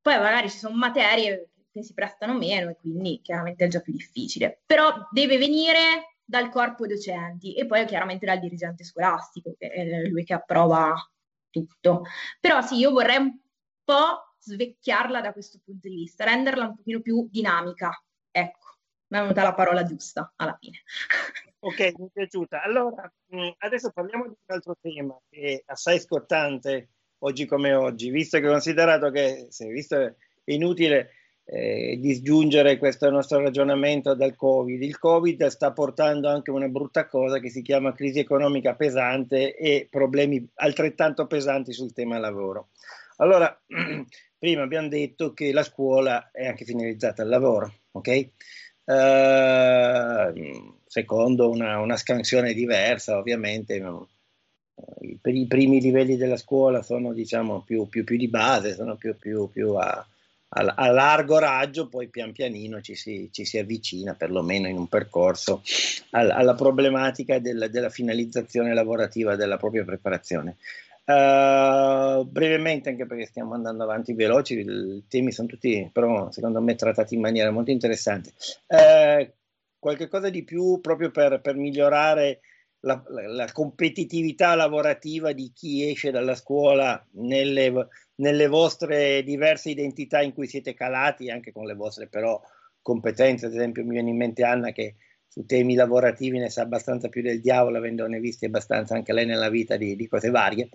[0.00, 3.94] poi magari ci sono materie che si prestano meno e quindi chiaramente è già più
[3.94, 10.06] difficile, però deve venire dal corpo docenti e poi chiaramente dal dirigente scolastico, che è
[10.06, 10.94] lui che approva
[11.52, 12.02] tutto.
[12.40, 13.38] Però sì, io vorrei un
[13.84, 17.90] po' svecchiarla da questo punto di vista, renderla un pochino più dinamica.
[18.32, 18.78] Ecco,
[19.08, 20.82] mi è venuta la parola giusta alla fine.
[21.64, 22.60] Ok, mi è piaciuta.
[22.60, 26.88] Allora, mm, adesso parliamo di un altro tema che è assai scottante
[27.18, 30.12] oggi come oggi, visto che considerato che, se visto è
[30.46, 31.10] inutile
[31.44, 34.80] eh, disgiungere questo nostro ragionamento dal Covid.
[34.82, 39.88] Il Covid sta portando anche una brutta cosa che si chiama crisi economica pesante e
[39.90, 42.68] problemi altrettanto pesanti sul tema lavoro.
[43.16, 43.60] Allora,
[44.38, 48.28] prima abbiamo detto che la scuola è anche finalizzata al lavoro, ok?
[48.84, 53.78] Uh, secondo una, una, scansione diversa, ovviamente.
[53.78, 54.08] No?
[55.00, 59.16] I, I, primi livelli della scuola sono diciamo più, più, più di base, sono più,
[59.16, 60.04] più, più a,
[60.54, 65.62] a, largo raggio, poi pian pianino ci si, ci si avvicina, perlomeno in un percorso,
[66.10, 70.56] al, alla problematica del, della finalizzazione lavorativa della propria preparazione.
[71.04, 76.74] Uh, brevemente, anche perché stiamo andando avanti veloci, i temi sono tutti, però, secondo me,
[76.74, 78.32] trattati in maniera molto interessante.
[78.66, 79.28] Uh,
[79.78, 82.40] qualche cosa di più proprio per, per migliorare
[82.80, 90.20] la, la, la, competitività lavorativa di chi esce dalla scuola nelle, nelle, vostre diverse identità
[90.20, 92.40] in cui siete calati, anche con le vostre però
[92.80, 93.46] competenze.
[93.46, 94.96] Ad esempio, mi viene in mente Anna che
[95.26, 99.48] su temi lavorativi ne sa abbastanza più del diavolo, avendone visti abbastanza anche lei nella
[99.48, 100.68] vita di, di cose varie.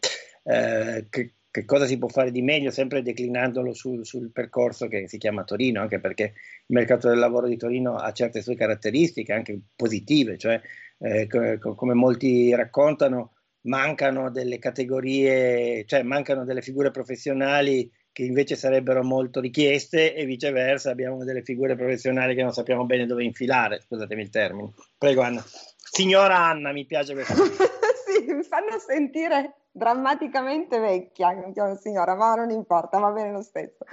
[0.44, 5.08] Eh, che, che, cosa si può fare di meglio, sempre declinandolo sul, sul, percorso che
[5.08, 9.34] si chiama Torino, anche perché il mercato del lavoro di Torino ha certe sue caratteristiche,
[9.34, 10.60] anche positive, cioè
[11.00, 13.34] eh, co- come molti raccontano,
[13.68, 20.90] mancano delle categorie, cioè mancano delle figure professionali che invece sarebbero molto richieste e viceversa
[20.90, 24.74] abbiamo delle figure professionali che non sappiamo bene dove infilare, scusatemi il termine.
[24.98, 25.44] Prego Anna.
[25.46, 27.34] Signora Anna, mi piace questo.
[27.46, 31.32] sì, mi fanno sentire drammaticamente vecchia,
[31.80, 33.86] signora, ma non importa, va bene lo stesso.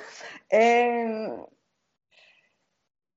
[0.47, 1.47] Ehm,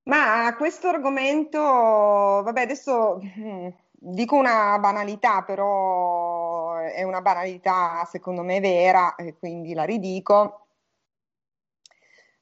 [0.02, 8.60] ma questo argomento, vabbè, adesso hm, dico una banalità, però è una banalità secondo me
[8.60, 10.66] vera, e quindi la ridico.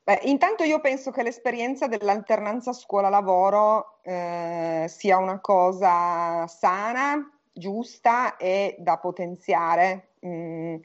[0.02, 8.76] Beh, intanto io penso che l'esperienza dell'alternanza scuola-lavoro eh, sia una cosa sana, giusta e
[8.78, 10.11] da potenziare.
[10.24, 10.76] Mm,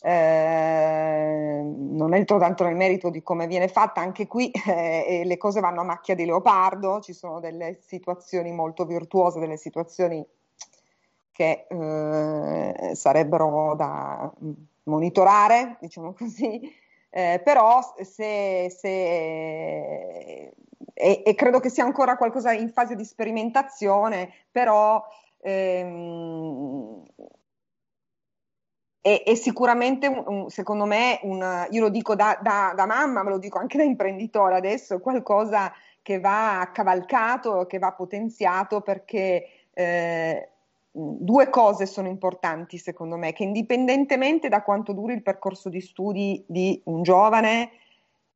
[0.00, 5.60] eh, non entro tanto nel merito di come viene fatta, anche qui eh, le cose
[5.60, 10.24] vanno a macchia di leopardo, ci sono delle situazioni molto virtuose, delle situazioni
[11.32, 14.32] che eh, sarebbero da
[14.84, 16.60] monitorare, diciamo così,
[17.10, 20.52] eh, però se, se
[20.94, 25.04] e, e, credo che sia ancora qualcosa in fase di sperimentazione, però
[25.40, 27.04] ehm,
[29.00, 33.22] è, è, sicuramente, un, un, secondo me, un, io lo dico da, da, da, mamma,
[33.22, 35.72] ma lo dico anche da imprenditore adesso, qualcosa
[36.02, 40.48] che va cavalcato, che va potenziato perché eh,
[40.90, 46.44] due cose sono importanti secondo me, che indipendentemente da quanto duri il percorso di studi
[46.46, 47.70] di un giovane,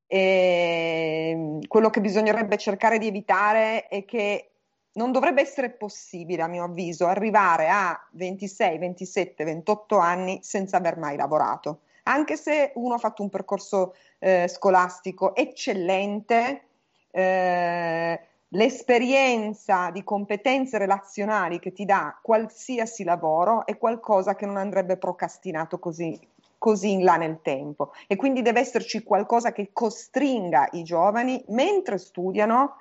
[0.07, 4.52] eh, quello che bisognerebbe cercare di evitare è che
[4.95, 10.99] non dovrebbe essere possibile, a mio avviso, arrivare a 26, 27, 28 anni senza aver
[10.99, 11.81] mai lavorato.
[12.05, 16.63] Anche se uno ha fatto un percorso eh, scolastico eccellente,
[17.11, 24.97] eh, l'esperienza di competenze relazionali che ti dà qualsiasi lavoro è qualcosa che non andrebbe
[24.97, 26.19] procrastinato così,
[26.59, 31.99] così in là nel tempo e quindi deve esserci qualcosa che costringa i giovani mentre
[31.99, 32.77] studiano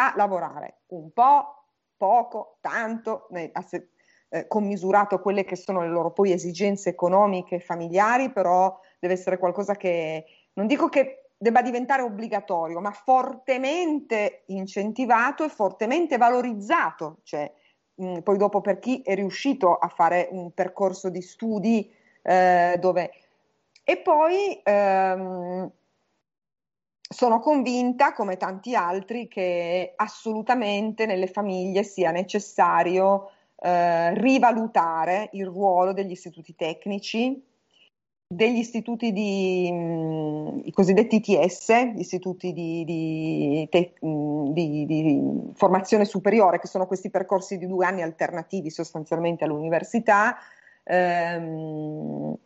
[0.00, 1.64] a lavorare un po',
[1.96, 8.80] poco, tanto, eh, commisurato quelle che sono le loro poi esigenze economiche e familiari, però
[8.98, 10.24] deve essere qualcosa che
[10.54, 17.18] non dico che debba diventare obbligatorio, ma fortemente incentivato e fortemente valorizzato.
[17.22, 17.52] Cioè,
[17.96, 21.92] mh, poi dopo per chi è riuscito a fare un percorso di studi
[22.22, 23.10] eh, dove...
[23.82, 25.70] E poi ehm,
[27.12, 35.92] sono convinta, come tanti altri, che assolutamente nelle famiglie sia necessario eh, rivalutare il ruolo
[35.92, 37.44] degli istituti tecnici,
[38.32, 46.04] degli istituti di mh, i cosiddetti ITS, istituti di, di, te, mh, di, di, formazione
[46.04, 50.36] superiore, che sono questi percorsi di due anni alternativi sostanzialmente all'università,
[50.84, 52.36] ehm,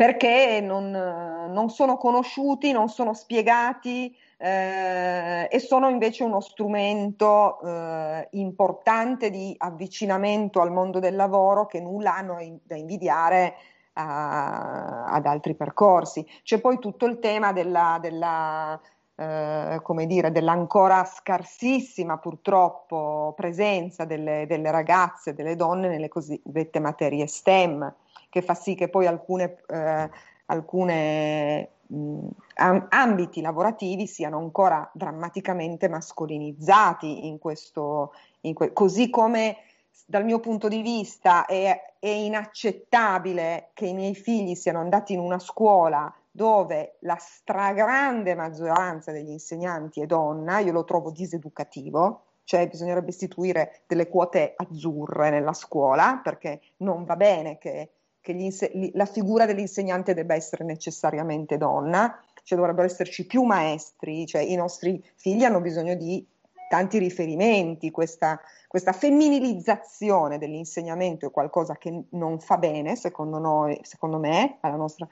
[0.00, 8.26] perché non, non, sono conosciuti, non sono spiegati eh, e sono invece uno strumento eh,
[8.30, 13.56] importante di avvicinamento al mondo del lavoro che nulla hanno da invidiare
[13.92, 16.26] a, ad altri percorsi.
[16.44, 18.80] C'è poi tutto il tema della, della
[19.16, 27.26] eh, come dire, dell'ancora scarsissima purtroppo presenza delle, delle, ragazze, delle donne nelle cosiddette materie
[27.26, 27.94] STEM,
[28.30, 30.10] che fa sì che poi alcune, eh,
[30.46, 31.68] alcune
[32.88, 39.56] ambiti lavorativi siano ancora drammaticamente mascolinizzati in questo, in que- così come
[40.06, 45.18] dal mio punto di vista è, è inaccettabile che i miei figli siano andati in
[45.18, 52.68] una scuola dove la stragrande maggioranza degli insegnanti è donna, io lo trovo diseducativo, cioè
[52.68, 57.90] bisognerebbe istituire delle quote azzurre nella scuola perché non va bene che,
[58.20, 64.42] che inse- la figura dell'insegnante debba essere necessariamente donna, cioè dovrebbero esserci più maestri, cioè
[64.42, 66.26] i nostri figli hanno bisogno di
[66.68, 74.18] tanti riferimenti, questa, questa femminilizzazione dell'insegnamento è qualcosa che non fa bene, secondo noi, secondo
[74.18, 75.08] me, alla nostra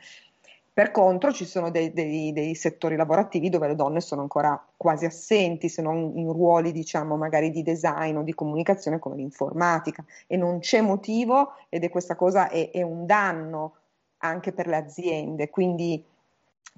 [0.78, 5.06] per contro ci sono dei, dei, dei, settori lavorativi dove le donne sono ancora quasi
[5.06, 10.36] assenti, se non in ruoli diciamo magari di design o di comunicazione come l'informatica e
[10.36, 13.74] non c'è motivo ed è questa cosa è, è un danno
[14.18, 15.50] anche per le aziende.
[15.50, 16.04] Quindi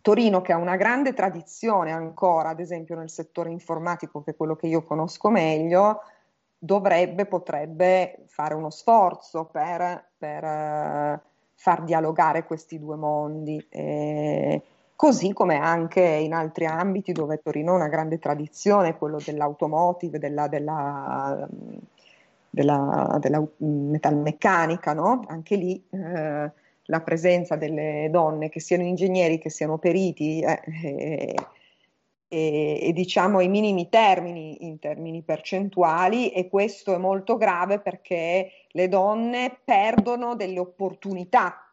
[0.01, 4.57] Torino che ha una grande tradizione ancora, ad esempio nel settore informatico, che è quello
[4.57, 6.01] che io conosco meglio,
[6.57, 11.23] dovrebbe, potrebbe fare uno sforzo per, per
[11.61, 13.63] far dialogare questi due mondi.
[13.69, 14.63] Eh,
[14.97, 20.49] così come anche in altri ambiti dove Torino ha una grande tradizione, quello dell'automotive, della,
[20.49, 21.47] della,
[22.49, 25.25] della, della metalmeccanica, no?
[25.29, 26.51] anche lì eh,
[26.83, 31.35] la presenza delle donne, che siano ingegneri, che siano periti, eh, eh,
[32.27, 38.89] e, diciamo i minimi termini in termini percentuali e questo è molto grave perché le
[38.89, 41.73] donne perdono delle opportunità,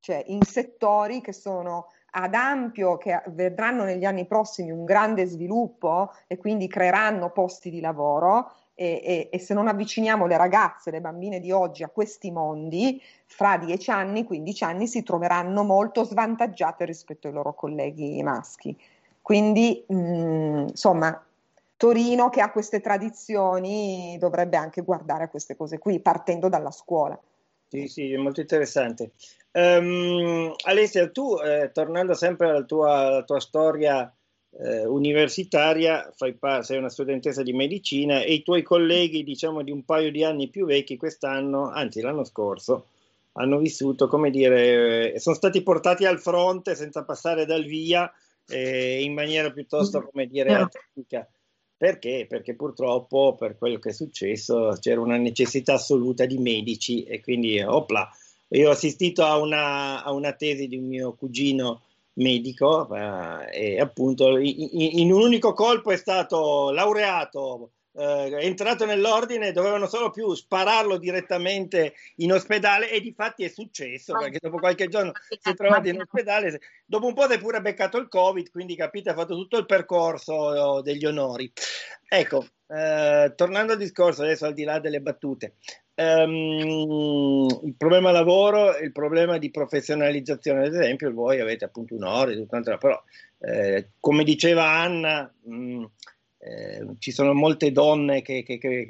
[0.00, 6.12] cioè in settori che sono ad ampio, che vedranno negli anni prossimi un grande sviluppo
[6.26, 11.00] e quindi creeranno posti di lavoro e, e, e, se non avviciniamo le ragazze, le
[11.00, 16.84] bambine di oggi a questi mondi, fra 10 anni, 15 anni si troveranno molto svantaggiate
[16.84, 18.78] rispetto ai loro colleghi maschi.
[19.22, 21.25] Quindi, mh, mm, insomma,
[21.76, 27.20] Torino che ha queste tradizioni dovrebbe anche guardare a queste cose qui, partendo dalla scuola.
[27.68, 29.10] Sì, sì, è molto interessante.
[29.52, 34.10] Um, Alessia, tu, eh, tornando sempre alla tua, alla tua storia
[34.58, 39.84] eh, universitaria, pa- sei una studentessa di medicina e i tuoi colleghi, diciamo, di un
[39.84, 42.86] paio di anni più vecchi quest'anno, anzi l'anno scorso,
[43.32, 48.10] hanno vissuto, come dire, eh, sono stati portati al fronte senza passare dal via
[48.48, 51.28] eh, in maniera piuttosto, come dire, atletica.
[51.76, 52.26] Perché?
[52.28, 57.60] Perché purtroppo per quello che è successo c'era una necessità assoluta di medici e quindi,
[57.60, 58.08] opla,
[58.48, 61.82] io ho assistito a una, a una tesi di un mio cugino
[62.14, 69.52] medico eh, e appunto in, in, un unico colpo è stato laureato, eh, entrato nell'ordine,
[69.52, 74.88] dovevano solo più spararlo direttamente in ospedale e di fatti è successo perché dopo qualche
[74.88, 78.50] giorno si è trovato in ospedale, dopo un po' si è pure beccato il covid,
[78.50, 81.50] quindi capite ha fatto tutto il percorso degli onori.
[82.08, 85.54] Ecco, eh, tornando al discorso adesso al di là delle battute,
[85.98, 92.04] Um, il problema lavoro e il problema di professionalizzazione, ad esempio, voi avete appunto un
[92.04, 93.02] ore, però
[93.38, 95.84] eh, come diceva Anna, mh, mm,
[96.46, 98.86] eh, ci sono molte donne che, che, che,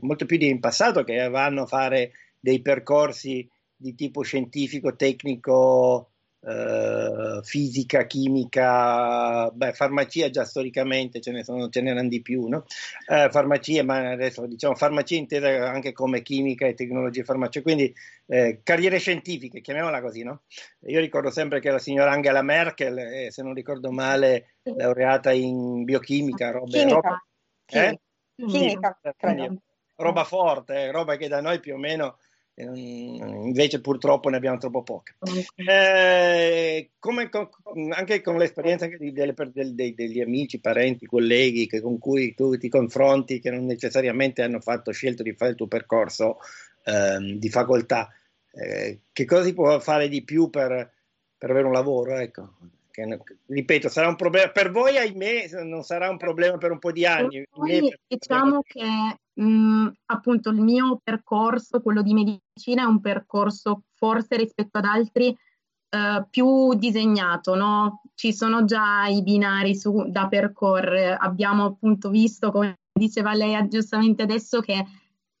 [0.00, 6.11] molto più di in passato che vanno a fare dei percorsi di tipo scientifico, tecnico,
[6.44, 12.64] eh, fisica, chimica, beh, farmacia già storicamente ce ne, sono, ce n'erano di più, no?
[13.06, 17.94] eh, farmacia, ma adesso diciamo farmacia intesa anche come chimica e tecnologie farmaceutiche, quindi
[18.26, 20.42] eh, carriere scientifiche, chiamiamola così, no?
[20.86, 25.84] Io ricordo sempre che la signora Angela Merkel, eh, se non ricordo male, laureata in
[25.84, 26.94] biochimica, roba, chimica.
[26.94, 27.24] roba,
[27.66, 28.00] eh?
[28.34, 29.62] chimica, chimica
[29.96, 32.18] roba forte, roba che da noi più o meno
[32.54, 35.14] invece purtroppo ne abbiamo troppo poche.
[35.54, 37.48] Eh, come con,
[37.92, 42.34] anche con l'esperienza anche di, delle, del, dei, degli amici, parenti, colleghi che, con cui
[42.34, 46.38] tu ti confronti, che non necessariamente hanno fatto, scelto di fare il tuo percorso
[46.84, 48.10] ehm, di facoltà,
[48.52, 50.92] eh, che cosa si può fare di più per,
[51.38, 52.18] per avere un lavoro?
[52.18, 52.50] Ecco.
[52.92, 56.92] Che, ripeto, sarà un problema per voi, ahimè, non sarà un problema per un po'
[56.92, 57.42] di anni.
[57.56, 64.36] Noi, diciamo che mh, appunto il mio percorso, quello di medicina, è un percorso forse
[64.36, 68.02] rispetto ad altri uh, più disegnato, no?
[68.14, 71.16] Ci sono già i binari su, da percorrere.
[71.16, 74.84] Abbiamo appunto visto, come diceva lei giustamente adesso, che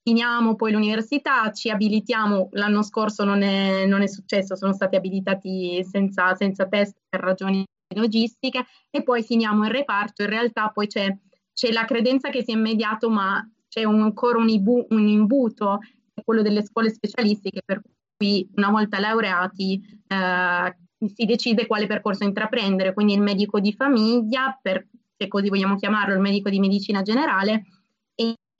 [0.02, 5.84] finiamo poi l'università, ci abilitiamo, l'anno scorso non è, non è successo, sono stati abilitati
[5.84, 11.16] senza, senza, test per ragioni logistiche e poi finiamo il reparto, in realtà poi c'è,
[11.52, 15.78] c'è la credenza che sia immediato ma c'è un, ancora un, ibu, un imbuto,
[16.24, 17.82] quello delle scuole specialistiche, per
[18.16, 20.76] cui una volta laureati eh,
[21.14, 24.86] si decide quale percorso intraprendere, quindi il medico di famiglia, per,
[25.16, 27.64] se così vogliamo chiamarlo, il medico di medicina generale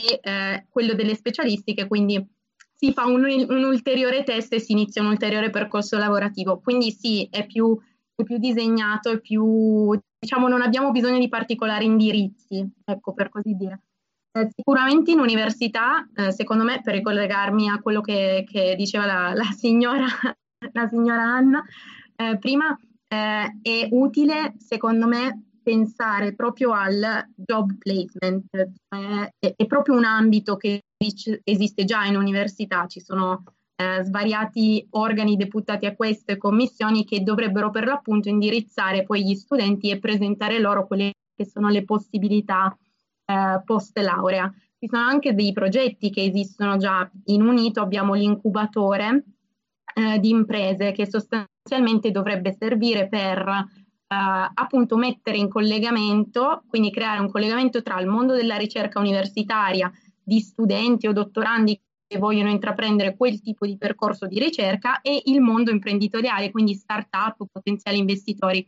[0.04, 2.24] eh, quello delle specialistiche, quindi
[2.82, 6.58] si fa un, un, ulteriore test e si inizia un ulteriore percorso lavorativo.
[6.58, 7.78] Quindi sì, è più,
[8.12, 13.54] è più disegnato, è più, diciamo, non abbiamo bisogno di particolari indirizzi, ecco, per così
[13.54, 13.82] dire.
[14.32, 19.32] Eh, sicuramente in università, eh, secondo me, per ricollegarmi a quello che, che diceva la,
[19.32, 20.06] la, signora,
[20.72, 21.62] la, signora, Anna,
[22.16, 22.76] eh, prima
[23.06, 30.04] eh, è utile, secondo me, pensare proprio al job placement, cioè è, è, proprio un
[30.04, 30.82] ambito che
[31.44, 33.44] esiste già in università, ci sono
[33.76, 39.90] eh, svariati organi deputati a queste commissioni che dovrebbero per l'appunto indirizzare poi gli studenti
[39.90, 42.76] e presentare loro quelle che sono le possibilità
[43.24, 44.52] eh, post laurea.
[44.78, 49.24] Ci sono anche dei progetti che esistono già in Unito, abbiamo l'incubatore
[49.94, 53.81] eh, di imprese che sostanzialmente dovrebbe servire per eh,
[54.12, 59.90] appunto mettere in collegamento, quindi creare un collegamento tra il mondo della ricerca universitaria
[60.22, 65.40] di studenti o dottorandi che vogliono intraprendere quel tipo di percorso di ricerca e il
[65.40, 68.66] mondo imprenditoriale, quindi start-up o potenziali investitori.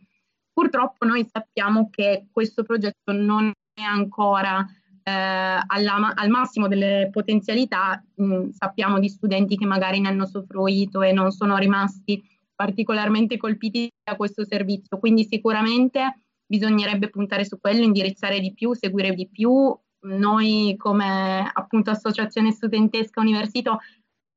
[0.51, 4.65] Purtroppo noi sappiamo che questo progetto non è ancora
[5.03, 11.03] eh, alla, al massimo delle potenzialità, mh, sappiamo di studenti che magari ne hanno usufruito
[11.03, 12.23] e non sono rimasti
[12.55, 19.13] particolarmente colpiti da questo servizio, quindi sicuramente bisognerebbe puntare su quello, indirizzare di più, seguire
[19.13, 19.75] di più.
[20.05, 23.77] Noi come appunto associazione studentesca università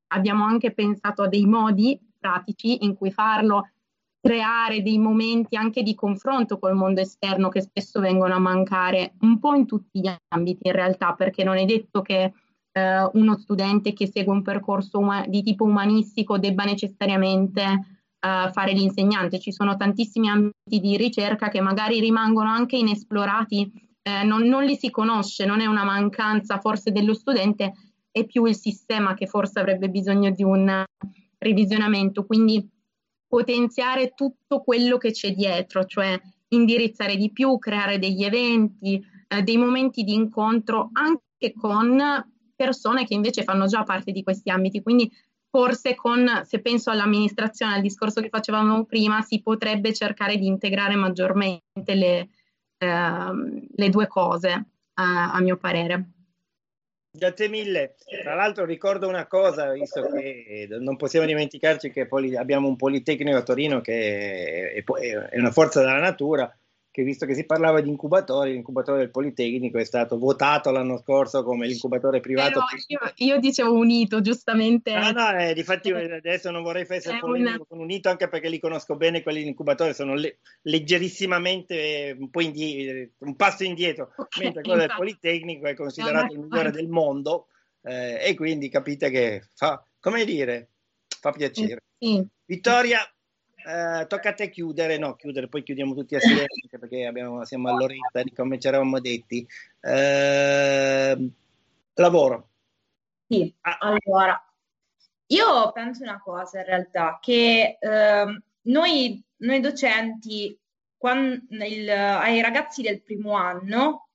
[0.08, 3.68] abbiamo anche pensato a dei modi pratici in cui farlo
[4.20, 9.38] creare dei momenti anche di confronto col mondo esterno che spesso vengono a mancare un
[9.38, 12.32] po' in tutti gli ambiti in realtà, perché non è detto che
[12.72, 19.38] eh, uno studente che segue un percorso di tipo umanistico debba necessariamente eh, fare l'insegnante.
[19.38, 23.70] Ci sono tantissimi ambiti di ricerca che magari rimangono anche inesplorati,
[24.02, 27.72] eh, non, non li si conosce, non è una mancanza forse dello studente,
[28.10, 30.84] è più il sistema che forse avrebbe bisogno di un
[31.38, 32.24] revisionamento.
[32.24, 32.68] Quindi
[33.28, 39.58] potenziare tutto quello che c'è dietro, cioè indirizzare di più, creare degli eventi, eh, dei
[39.58, 42.02] momenti di incontro anche con
[42.56, 44.82] persone che invece fanno già parte di questi ambiti.
[44.82, 45.10] Quindi
[45.58, 50.94] forse con, se penso all'amministrazione, al discorso che facevamo prima, si potrebbe cercare di integrare
[50.94, 52.28] maggiormente le,
[52.78, 54.62] eh, le due cose, eh,
[54.94, 56.10] a mio parere.
[57.10, 57.96] Grazie mille.
[58.22, 62.06] Tra l'altro ricordo una cosa, visto che non possiamo dimenticarci che
[62.36, 66.56] abbiamo un Politecnico a Torino che è una forza della natura
[66.98, 71.44] che visto che si parlava di incubatori, l'incubatore del Politecnico è stato votato l'anno scorso
[71.44, 72.60] come l'incubatore privato.
[72.88, 74.92] Io, io, dicevo unito, giustamente.
[74.98, 78.96] No, no, eh, difatti adesso non vorrei essere polemico con unito anche perché li conosco
[78.96, 84.62] bene quelli di incubatore, sono le, leggerissimamente un, po indie, un passo indietro, okay, mentre
[84.62, 87.46] quello del Politecnico è considerato il migliore del mondo
[87.82, 90.70] eh, e quindi capite che fa, come dire,
[91.06, 91.84] fa piacere.
[91.96, 92.26] Sì.
[92.44, 93.08] Vittoria,
[93.68, 98.22] eh, tocca a te chiudere, no, chiudere, poi chiudiamo tutti assieme perché abbiamo, siamo all'oretta
[98.22, 99.46] di come ci eravamo detti.
[99.80, 101.30] Eh,
[101.94, 102.48] lavoro.
[103.28, 103.76] Sì, ah.
[103.80, 104.42] allora,
[105.26, 110.58] io penso una cosa in realtà, che eh, noi, noi, docenti,
[110.96, 114.08] quando, il, ai ragazzi del primo anno,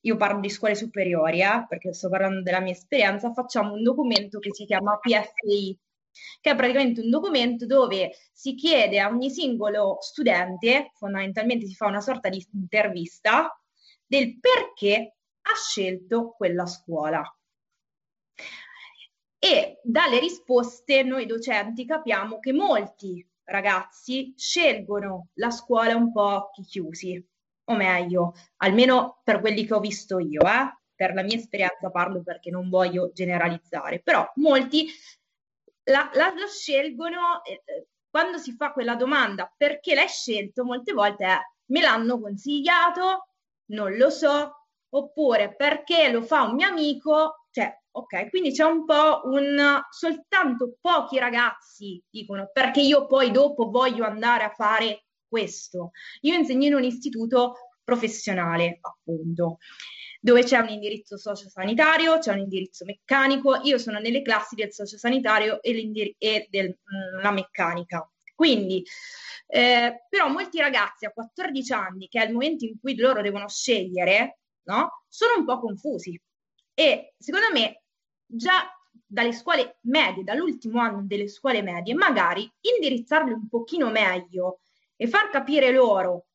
[0.00, 4.38] io parlo di scuole superiori, eh, perché sto parlando della mia esperienza, facciamo un documento
[4.38, 5.78] che si chiama PFI,
[6.40, 11.86] che è praticamente un documento dove si chiede a ogni singolo studente, fondamentalmente si fa
[11.86, 13.50] una sorta di intervista,
[14.04, 17.22] del perché ha scelto quella scuola.
[19.38, 26.62] E dalle risposte noi docenti capiamo che molti ragazzi scelgono la scuola un po' occhi
[26.62, 27.26] chiusi,
[27.64, 30.82] o meglio, almeno per quelli che ho visto io, eh?
[30.94, 34.86] per la mia esperienza parlo perché non voglio generalizzare, però molti
[35.84, 40.92] la, la, lo scelgono, eh, eh, quando si fa quella domanda perché l'hai scelto, molte
[40.92, 43.28] volte è me l'hanno consigliato,
[43.70, 48.84] non lo so, oppure perché lo fa un mio amico, cioè, ok, quindi c'è un
[48.84, 55.92] po' un, soltanto pochi ragazzi dicono perché io poi dopo voglio andare a fare questo.
[56.22, 59.58] Io insegno in un istituto professionale, appunto
[60.24, 65.60] dove c'è un indirizzo sociosanitario, c'è un indirizzo meccanico, io sono nelle classi del sociosanitario
[65.60, 68.08] e, e della mm, meccanica.
[68.32, 68.84] Quindi,
[69.48, 73.48] eh, però molti ragazzi a 14 anni, che è il momento in cui loro devono
[73.48, 75.02] scegliere, no?
[75.08, 76.18] sono un po' confusi.
[76.72, 77.82] E secondo me
[78.24, 78.72] già
[79.04, 84.60] dalle scuole medie, dall'ultimo anno delle scuole medie, magari indirizzarli un pochino meglio
[84.94, 86.26] e far capire loro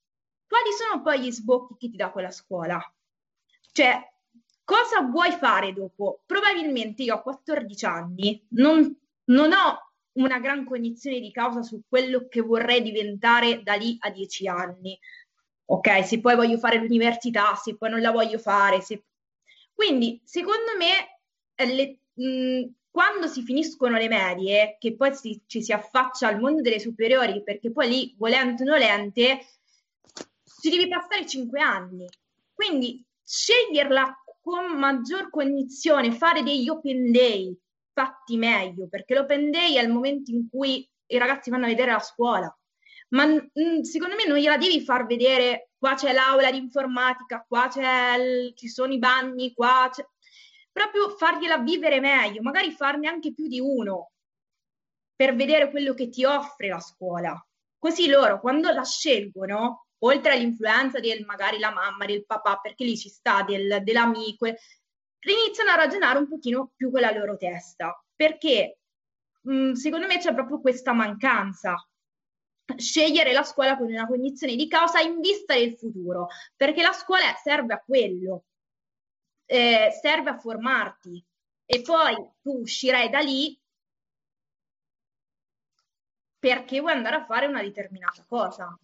[0.46, 2.82] quali sono poi gli sbocchi che ti dà quella scuola.
[3.78, 4.12] Cioè,
[4.64, 6.24] cosa vuoi fare dopo?
[6.26, 12.28] Probabilmente io a 14 anni non, non ho una gran cognizione di causa su quello
[12.28, 15.00] che vorrei diventare da lì a 10 anni.
[15.66, 18.82] Ok, se poi voglio fare l'università, se poi non la voglio fare.
[18.82, 19.04] Se...
[19.72, 21.20] Quindi, secondo me,
[21.54, 26.40] eh, le, mh, quando si finiscono le medie, che poi si, ci si affaccia al
[26.40, 29.46] mondo delle superiori, perché poi lì, volente o nolente,
[30.62, 32.08] ci devi passare cinque anni.
[32.56, 37.54] Quindi sceglierla con maggior cognizione, fare degli open day
[37.92, 41.92] fatti meglio, perché l'open day è il momento in cui i ragazzi vanno a vedere
[41.92, 42.58] la scuola.
[43.10, 47.70] Ma mm, secondo me non gliela devi far vedere, qua c'è l'aula di informatica, qua
[48.18, 50.06] il, ci sono i bagni, qua c'è...
[50.72, 54.12] Proprio fargliela vivere meglio, magari farne anche più di uno,
[55.16, 57.48] per vedere quello che ti offre la scuola.
[57.80, 62.98] Così loro, quando la scelgono, oltre all'influenza del magari la mamma, del papà, perché lì
[62.98, 68.80] ci sta, del, dell'amico, iniziano a ragionare un pochino più con la loro testa, perché
[69.42, 71.76] mh, secondo me c'è proprio questa mancanza.
[72.76, 77.34] Scegliere la scuola con una cognizione di causa in vista del futuro, perché la scuola
[77.42, 78.44] serve a quello,
[79.46, 81.26] eh, serve a formarti
[81.66, 83.58] e poi tu uscirai da lì
[86.40, 88.78] perché vuoi andare a fare una determinata cosa.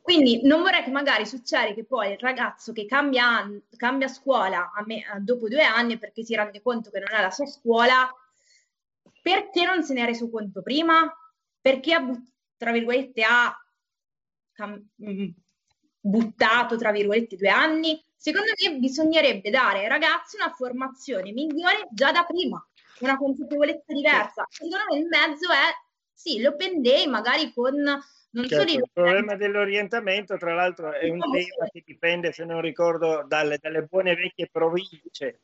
[0.00, 4.82] Quindi non vorrei che magari succeda che poi il ragazzo che cambia, cambia scuola a
[4.84, 8.10] me, dopo due anni perché si rende conto che non è la sua scuola,
[9.22, 11.08] perché non se ne è reso conto prima?
[11.60, 12.04] Perché ha,
[12.56, 13.56] tra virgolette, ha
[14.52, 15.28] cam- mm,
[16.00, 18.04] buttato, tra virgolette, due anni?
[18.16, 22.64] Secondo me bisognerebbe dare ai ragazzi una formazione migliore già da prima,
[23.00, 24.44] una consapevolezza diversa.
[24.48, 25.70] Secondo me il mezzo è,
[26.22, 27.74] sì, l'open day magari con
[28.34, 33.24] non certo, il problema dell'orientamento, tra l'altro, è un tema che dipende, se non ricordo,
[33.26, 35.40] dalle, dalle buone vecchie province,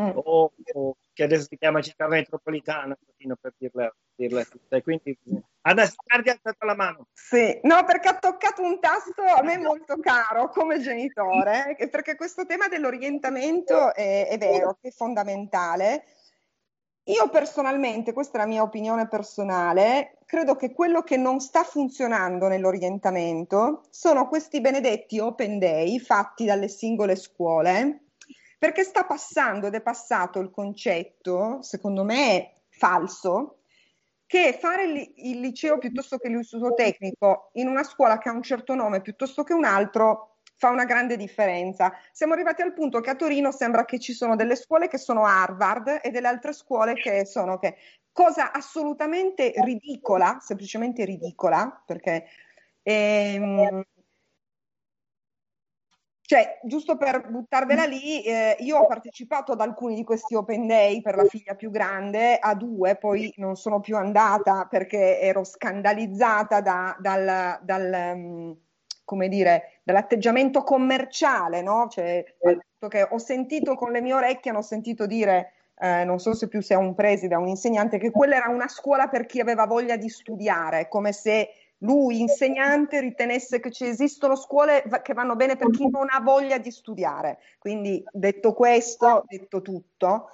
[0.00, 0.10] mm.
[0.14, 2.96] o, o, che adesso si chiama città metropolitana,
[3.38, 4.80] per dirla, dirla tutta.
[4.80, 5.18] quindi
[5.60, 7.08] Anna ha alzato la mano.
[7.12, 12.46] Sì, no, perché ha toccato un tasto a me molto caro come genitore, perché questo
[12.46, 16.04] tema dell'orientamento è, è vero, è fondamentale
[17.04, 22.46] io personalmente, questa è la mia opinione personale, credo che quello che non sta funzionando
[22.46, 28.04] nell'orientamento sono questi benedetti open day fatti dalle singole scuole,
[28.56, 33.62] perché sta passando ed è passato il concetto, secondo me falso,
[34.24, 38.74] che fare il, liceo piuttosto che l'istituto tecnico in una scuola che ha un certo
[38.74, 40.31] nome piuttosto che un altro
[40.62, 41.92] fa una grande differenza.
[42.12, 45.24] Siamo arrivati al punto che a Torino sembra che ci sono delle scuole che sono
[45.24, 47.74] Harvard e delle altre scuole che sono che
[48.12, 52.26] cosa assolutamente ridicola, semplicemente ridicola, perché
[52.82, 53.82] ehm,
[56.20, 61.02] cioè, giusto per buttarvela lì, eh, io ho partecipato ad alcuni di questi open day
[61.02, 66.60] per la figlia più grande, a due, poi non sono più andata perché ero scandalizzata
[66.60, 68.56] da, dal, dal um,
[69.04, 71.88] come dire, dall'atteggiamento commerciale, no?
[71.88, 72.24] Cioè,
[72.88, 76.60] che ho sentito con le mie orecchie, hanno sentito dire, eh, non so se più
[76.60, 79.96] sia un preside o un insegnante, che quella era una scuola per chi aveva voglia
[79.96, 85.70] di studiare, come se lui, insegnante, ritenesse che ci esistono scuole che vanno bene per
[85.70, 87.38] chi non ha voglia di studiare.
[87.58, 90.30] Quindi, detto questo, detto tutto,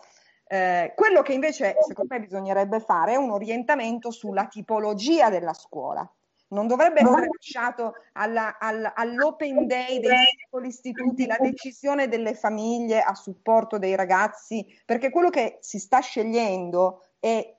[0.46, 6.10] eh, quello che invece secondo me bisognerebbe fare è un orientamento sulla tipologia della scuola
[6.48, 13.00] non dovrebbe essere lasciato alla, alla, all'open day dei singoli istituti la decisione delle famiglie
[13.00, 17.54] a supporto dei ragazzi, perché quello che si sta scegliendo è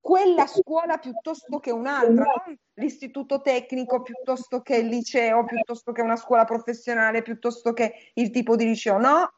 [0.00, 6.16] quella scuola piuttosto che un'altra, non l'istituto tecnico piuttosto che il liceo, piuttosto che una
[6.16, 9.32] scuola professionale, piuttosto che il tipo di liceo, no,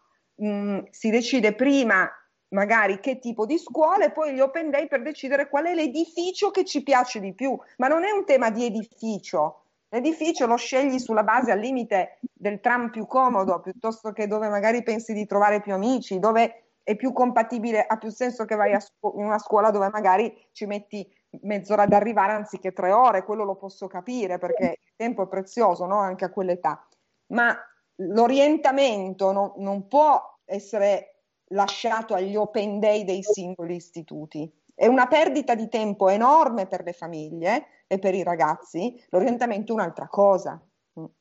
[0.44, 2.06] mm, si decide prima
[2.50, 6.50] magari che tipo di scuola e poi gli open day per decidere qual è l'edificio
[6.50, 7.58] che ci piace di più.
[7.76, 9.62] Ma non è un tema di edificio.
[9.90, 14.82] L'edificio lo scegli sulla base al limite del tram più comodo, piuttosto che dove magari
[14.82, 19.14] pensi di trovare più amici, dove è più compatibile, ha più senso che vai scu-
[19.16, 21.06] in una scuola dove magari ci metti
[21.42, 25.86] mezz'ora ad arrivare anziché tre ore, quello lo posso capire perché il tempo è prezioso
[25.86, 25.98] no?
[25.98, 26.86] anche a quell'età.
[27.28, 27.54] Ma
[27.96, 31.17] l'orientamento no, non può essere
[31.48, 34.50] lasciato agli open day dei singoli istituti.
[34.74, 39.02] È una perdita di tempo enorme per le famiglie e per i ragazzi.
[39.08, 40.62] L'orientamento è un'altra cosa.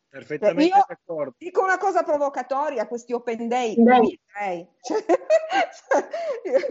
[0.10, 1.36] Perfettamente Io d'accordo.
[1.38, 5.04] Dico una cosa provocatoria, questi open day, metterei, cioè,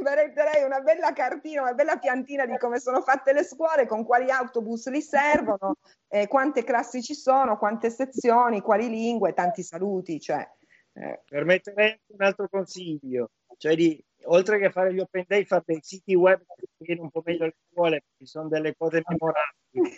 [0.02, 4.30] metterei una bella cartina, una bella piantina di come sono fatte le scuole, con quali
[4.30, 5.76] autobus li servono,
[6.08, 10.18] eh, quante classi ci sono, quante sezioni, quali lingue, tanti saluti.
[10.18, 10.48] Cioè,
[10.94, 11.20] eh.
[11.28, 16.14] Permetterei un altro consiglio cioè di, oltre che fare gli open day, fare dei siti
[16.14, 19.96] web che spiegano un po' meglio le scuole, perché ci sono delle cose memorabili.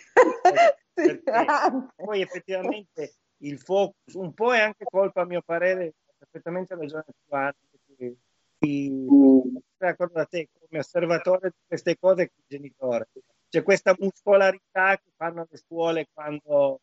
[1.95, 7.35] poi effettivamente il focus, un po' è anche colpa a mio parere, perfettamente ragione tu
[7.35, 7.55] Anni,
[8.59, 13.07] sono d'accordo da te come osservatore di queste cose come genitore.
[13.47, 16.81] C'è questa muscolarità che fanno le scuole quando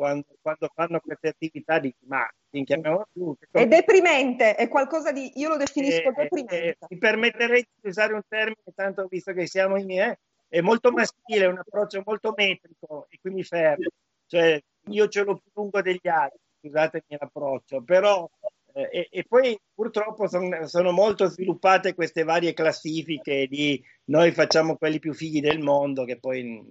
[0.00, 3.36] quando, quando fanno queste attività dici ma chiamiamo più.
[3.50, 6.62] È deprimente, è qualcosa di, io lo definisco eh, deprimente.
[6.62, 10.90] Eh, mi permetterei di usare un termine, tanto visto che siamo in me, è molto
[10.90, 13.90] maschile, un approccio molto metrico e qui mi fermo.
[14.26, 18.26] Cioè, io ce l'ho più lungo degli altri, scusatemi l'approccio, però
[18.72, 24.76] eh, e, e, poi purtroppo son, sono molto sviluppate queste varie classifiche di noi facciamo
[24.76, 26.64] quelli più fighi del mondo che poi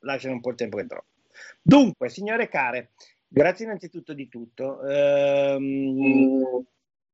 [0.00, 1.15] lasciano un po' il tempo che troppo.
[1.62, 2.90] Dunque, signore care,
[3.26, 4.82] grazie innanzitutto di tutto.
[4.86, 6.64] Ehm,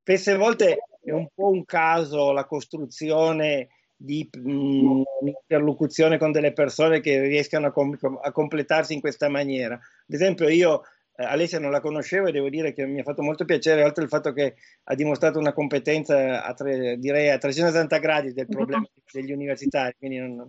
[0.01, 7.01] spesse volte è un po' un caso la costruzione di mh, interlocuzione con delle persone
[7.01, 9.75] che riescano a, com- a completarsi in questa maniera.
[9.75, 9.81] Ad
[10.15, 10.83] esempio, io
[11.15, 14.03] eh, Alessia non la conoscevo e devo dire che mi ha fatto molto piacere, oltre
[14.03, 18.85] al fatto che ha dimostrato una competenza a tre, direi a 360 gradi del problema
[19.13, 20.49] degli universitari, quindi non,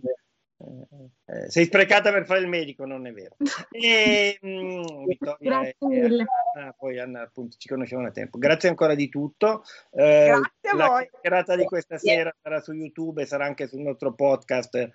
[0.64, 3.36] eh, eh, sei sprecata per fare il medico, non è vero.
[3.72, 6.26] E, mm, Vittoria Grazie mille.
[6.56, 8.38] Anna, poi Anna, appunto, ci conoscevamo da tempo.
[8.38, 9.64] Grazie ancora di tutto.
[9.92, 11.08] Eh, Grazie a la voi.
[11.10, 14.90] chiacchierata di questa sera sarà su YouTube e sarà anche sul nostro podcast,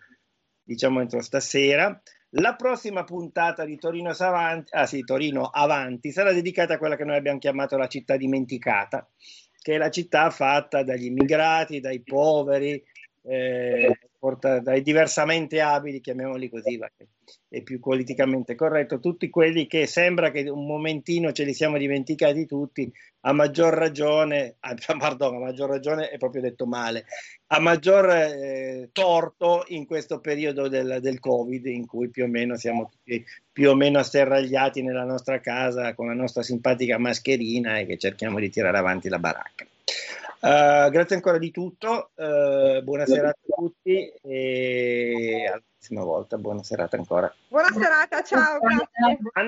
[0.62, 2.00] diciamo entro stasera.
[2.32, 7.04] La prossima puntata di Torino Avanti, ah sì, Torino Avanti sarà dedicata a quella che
[7.04, 9.08] noi abbiamo chiamato la città dimenticata,
[9.60, 12.82] che è la città fatta dagli immigrati, dai poveri,
[13.22, 13.98] eh,
[14.62, 16.78] dai diversamente abili, chiamiamoli così,
[17.48, 22.44] è più politicamente corretto, tutti quelli che sembra che un momentino ce li siamo dimenticati
[22.44, 22.90] tutti,
[23.20, 27.04] a maggior ragione, ah, pardon, a maggior ragione è proprio detto male,
[27.48, 32.56] a maggior eh, torto in questo periodo del, del, Covid in cui più o meno
[32.56, 37.86] siamo tutti più o meno asserragliati nella nostra casa con la nostra simpatica mascherina e
[37.86, 39.66] che cerchiamo di tirare avanti la baracca.
[40.40, 46.62] Uh, grazie ancora di tutto, uh, buona serata a tutti e alla prossima volta, buona
[46.62, 47.34] serata ancora.
[47.48, 48.58] Buona serata, ciao.
[48.60, 49.18] Grazie.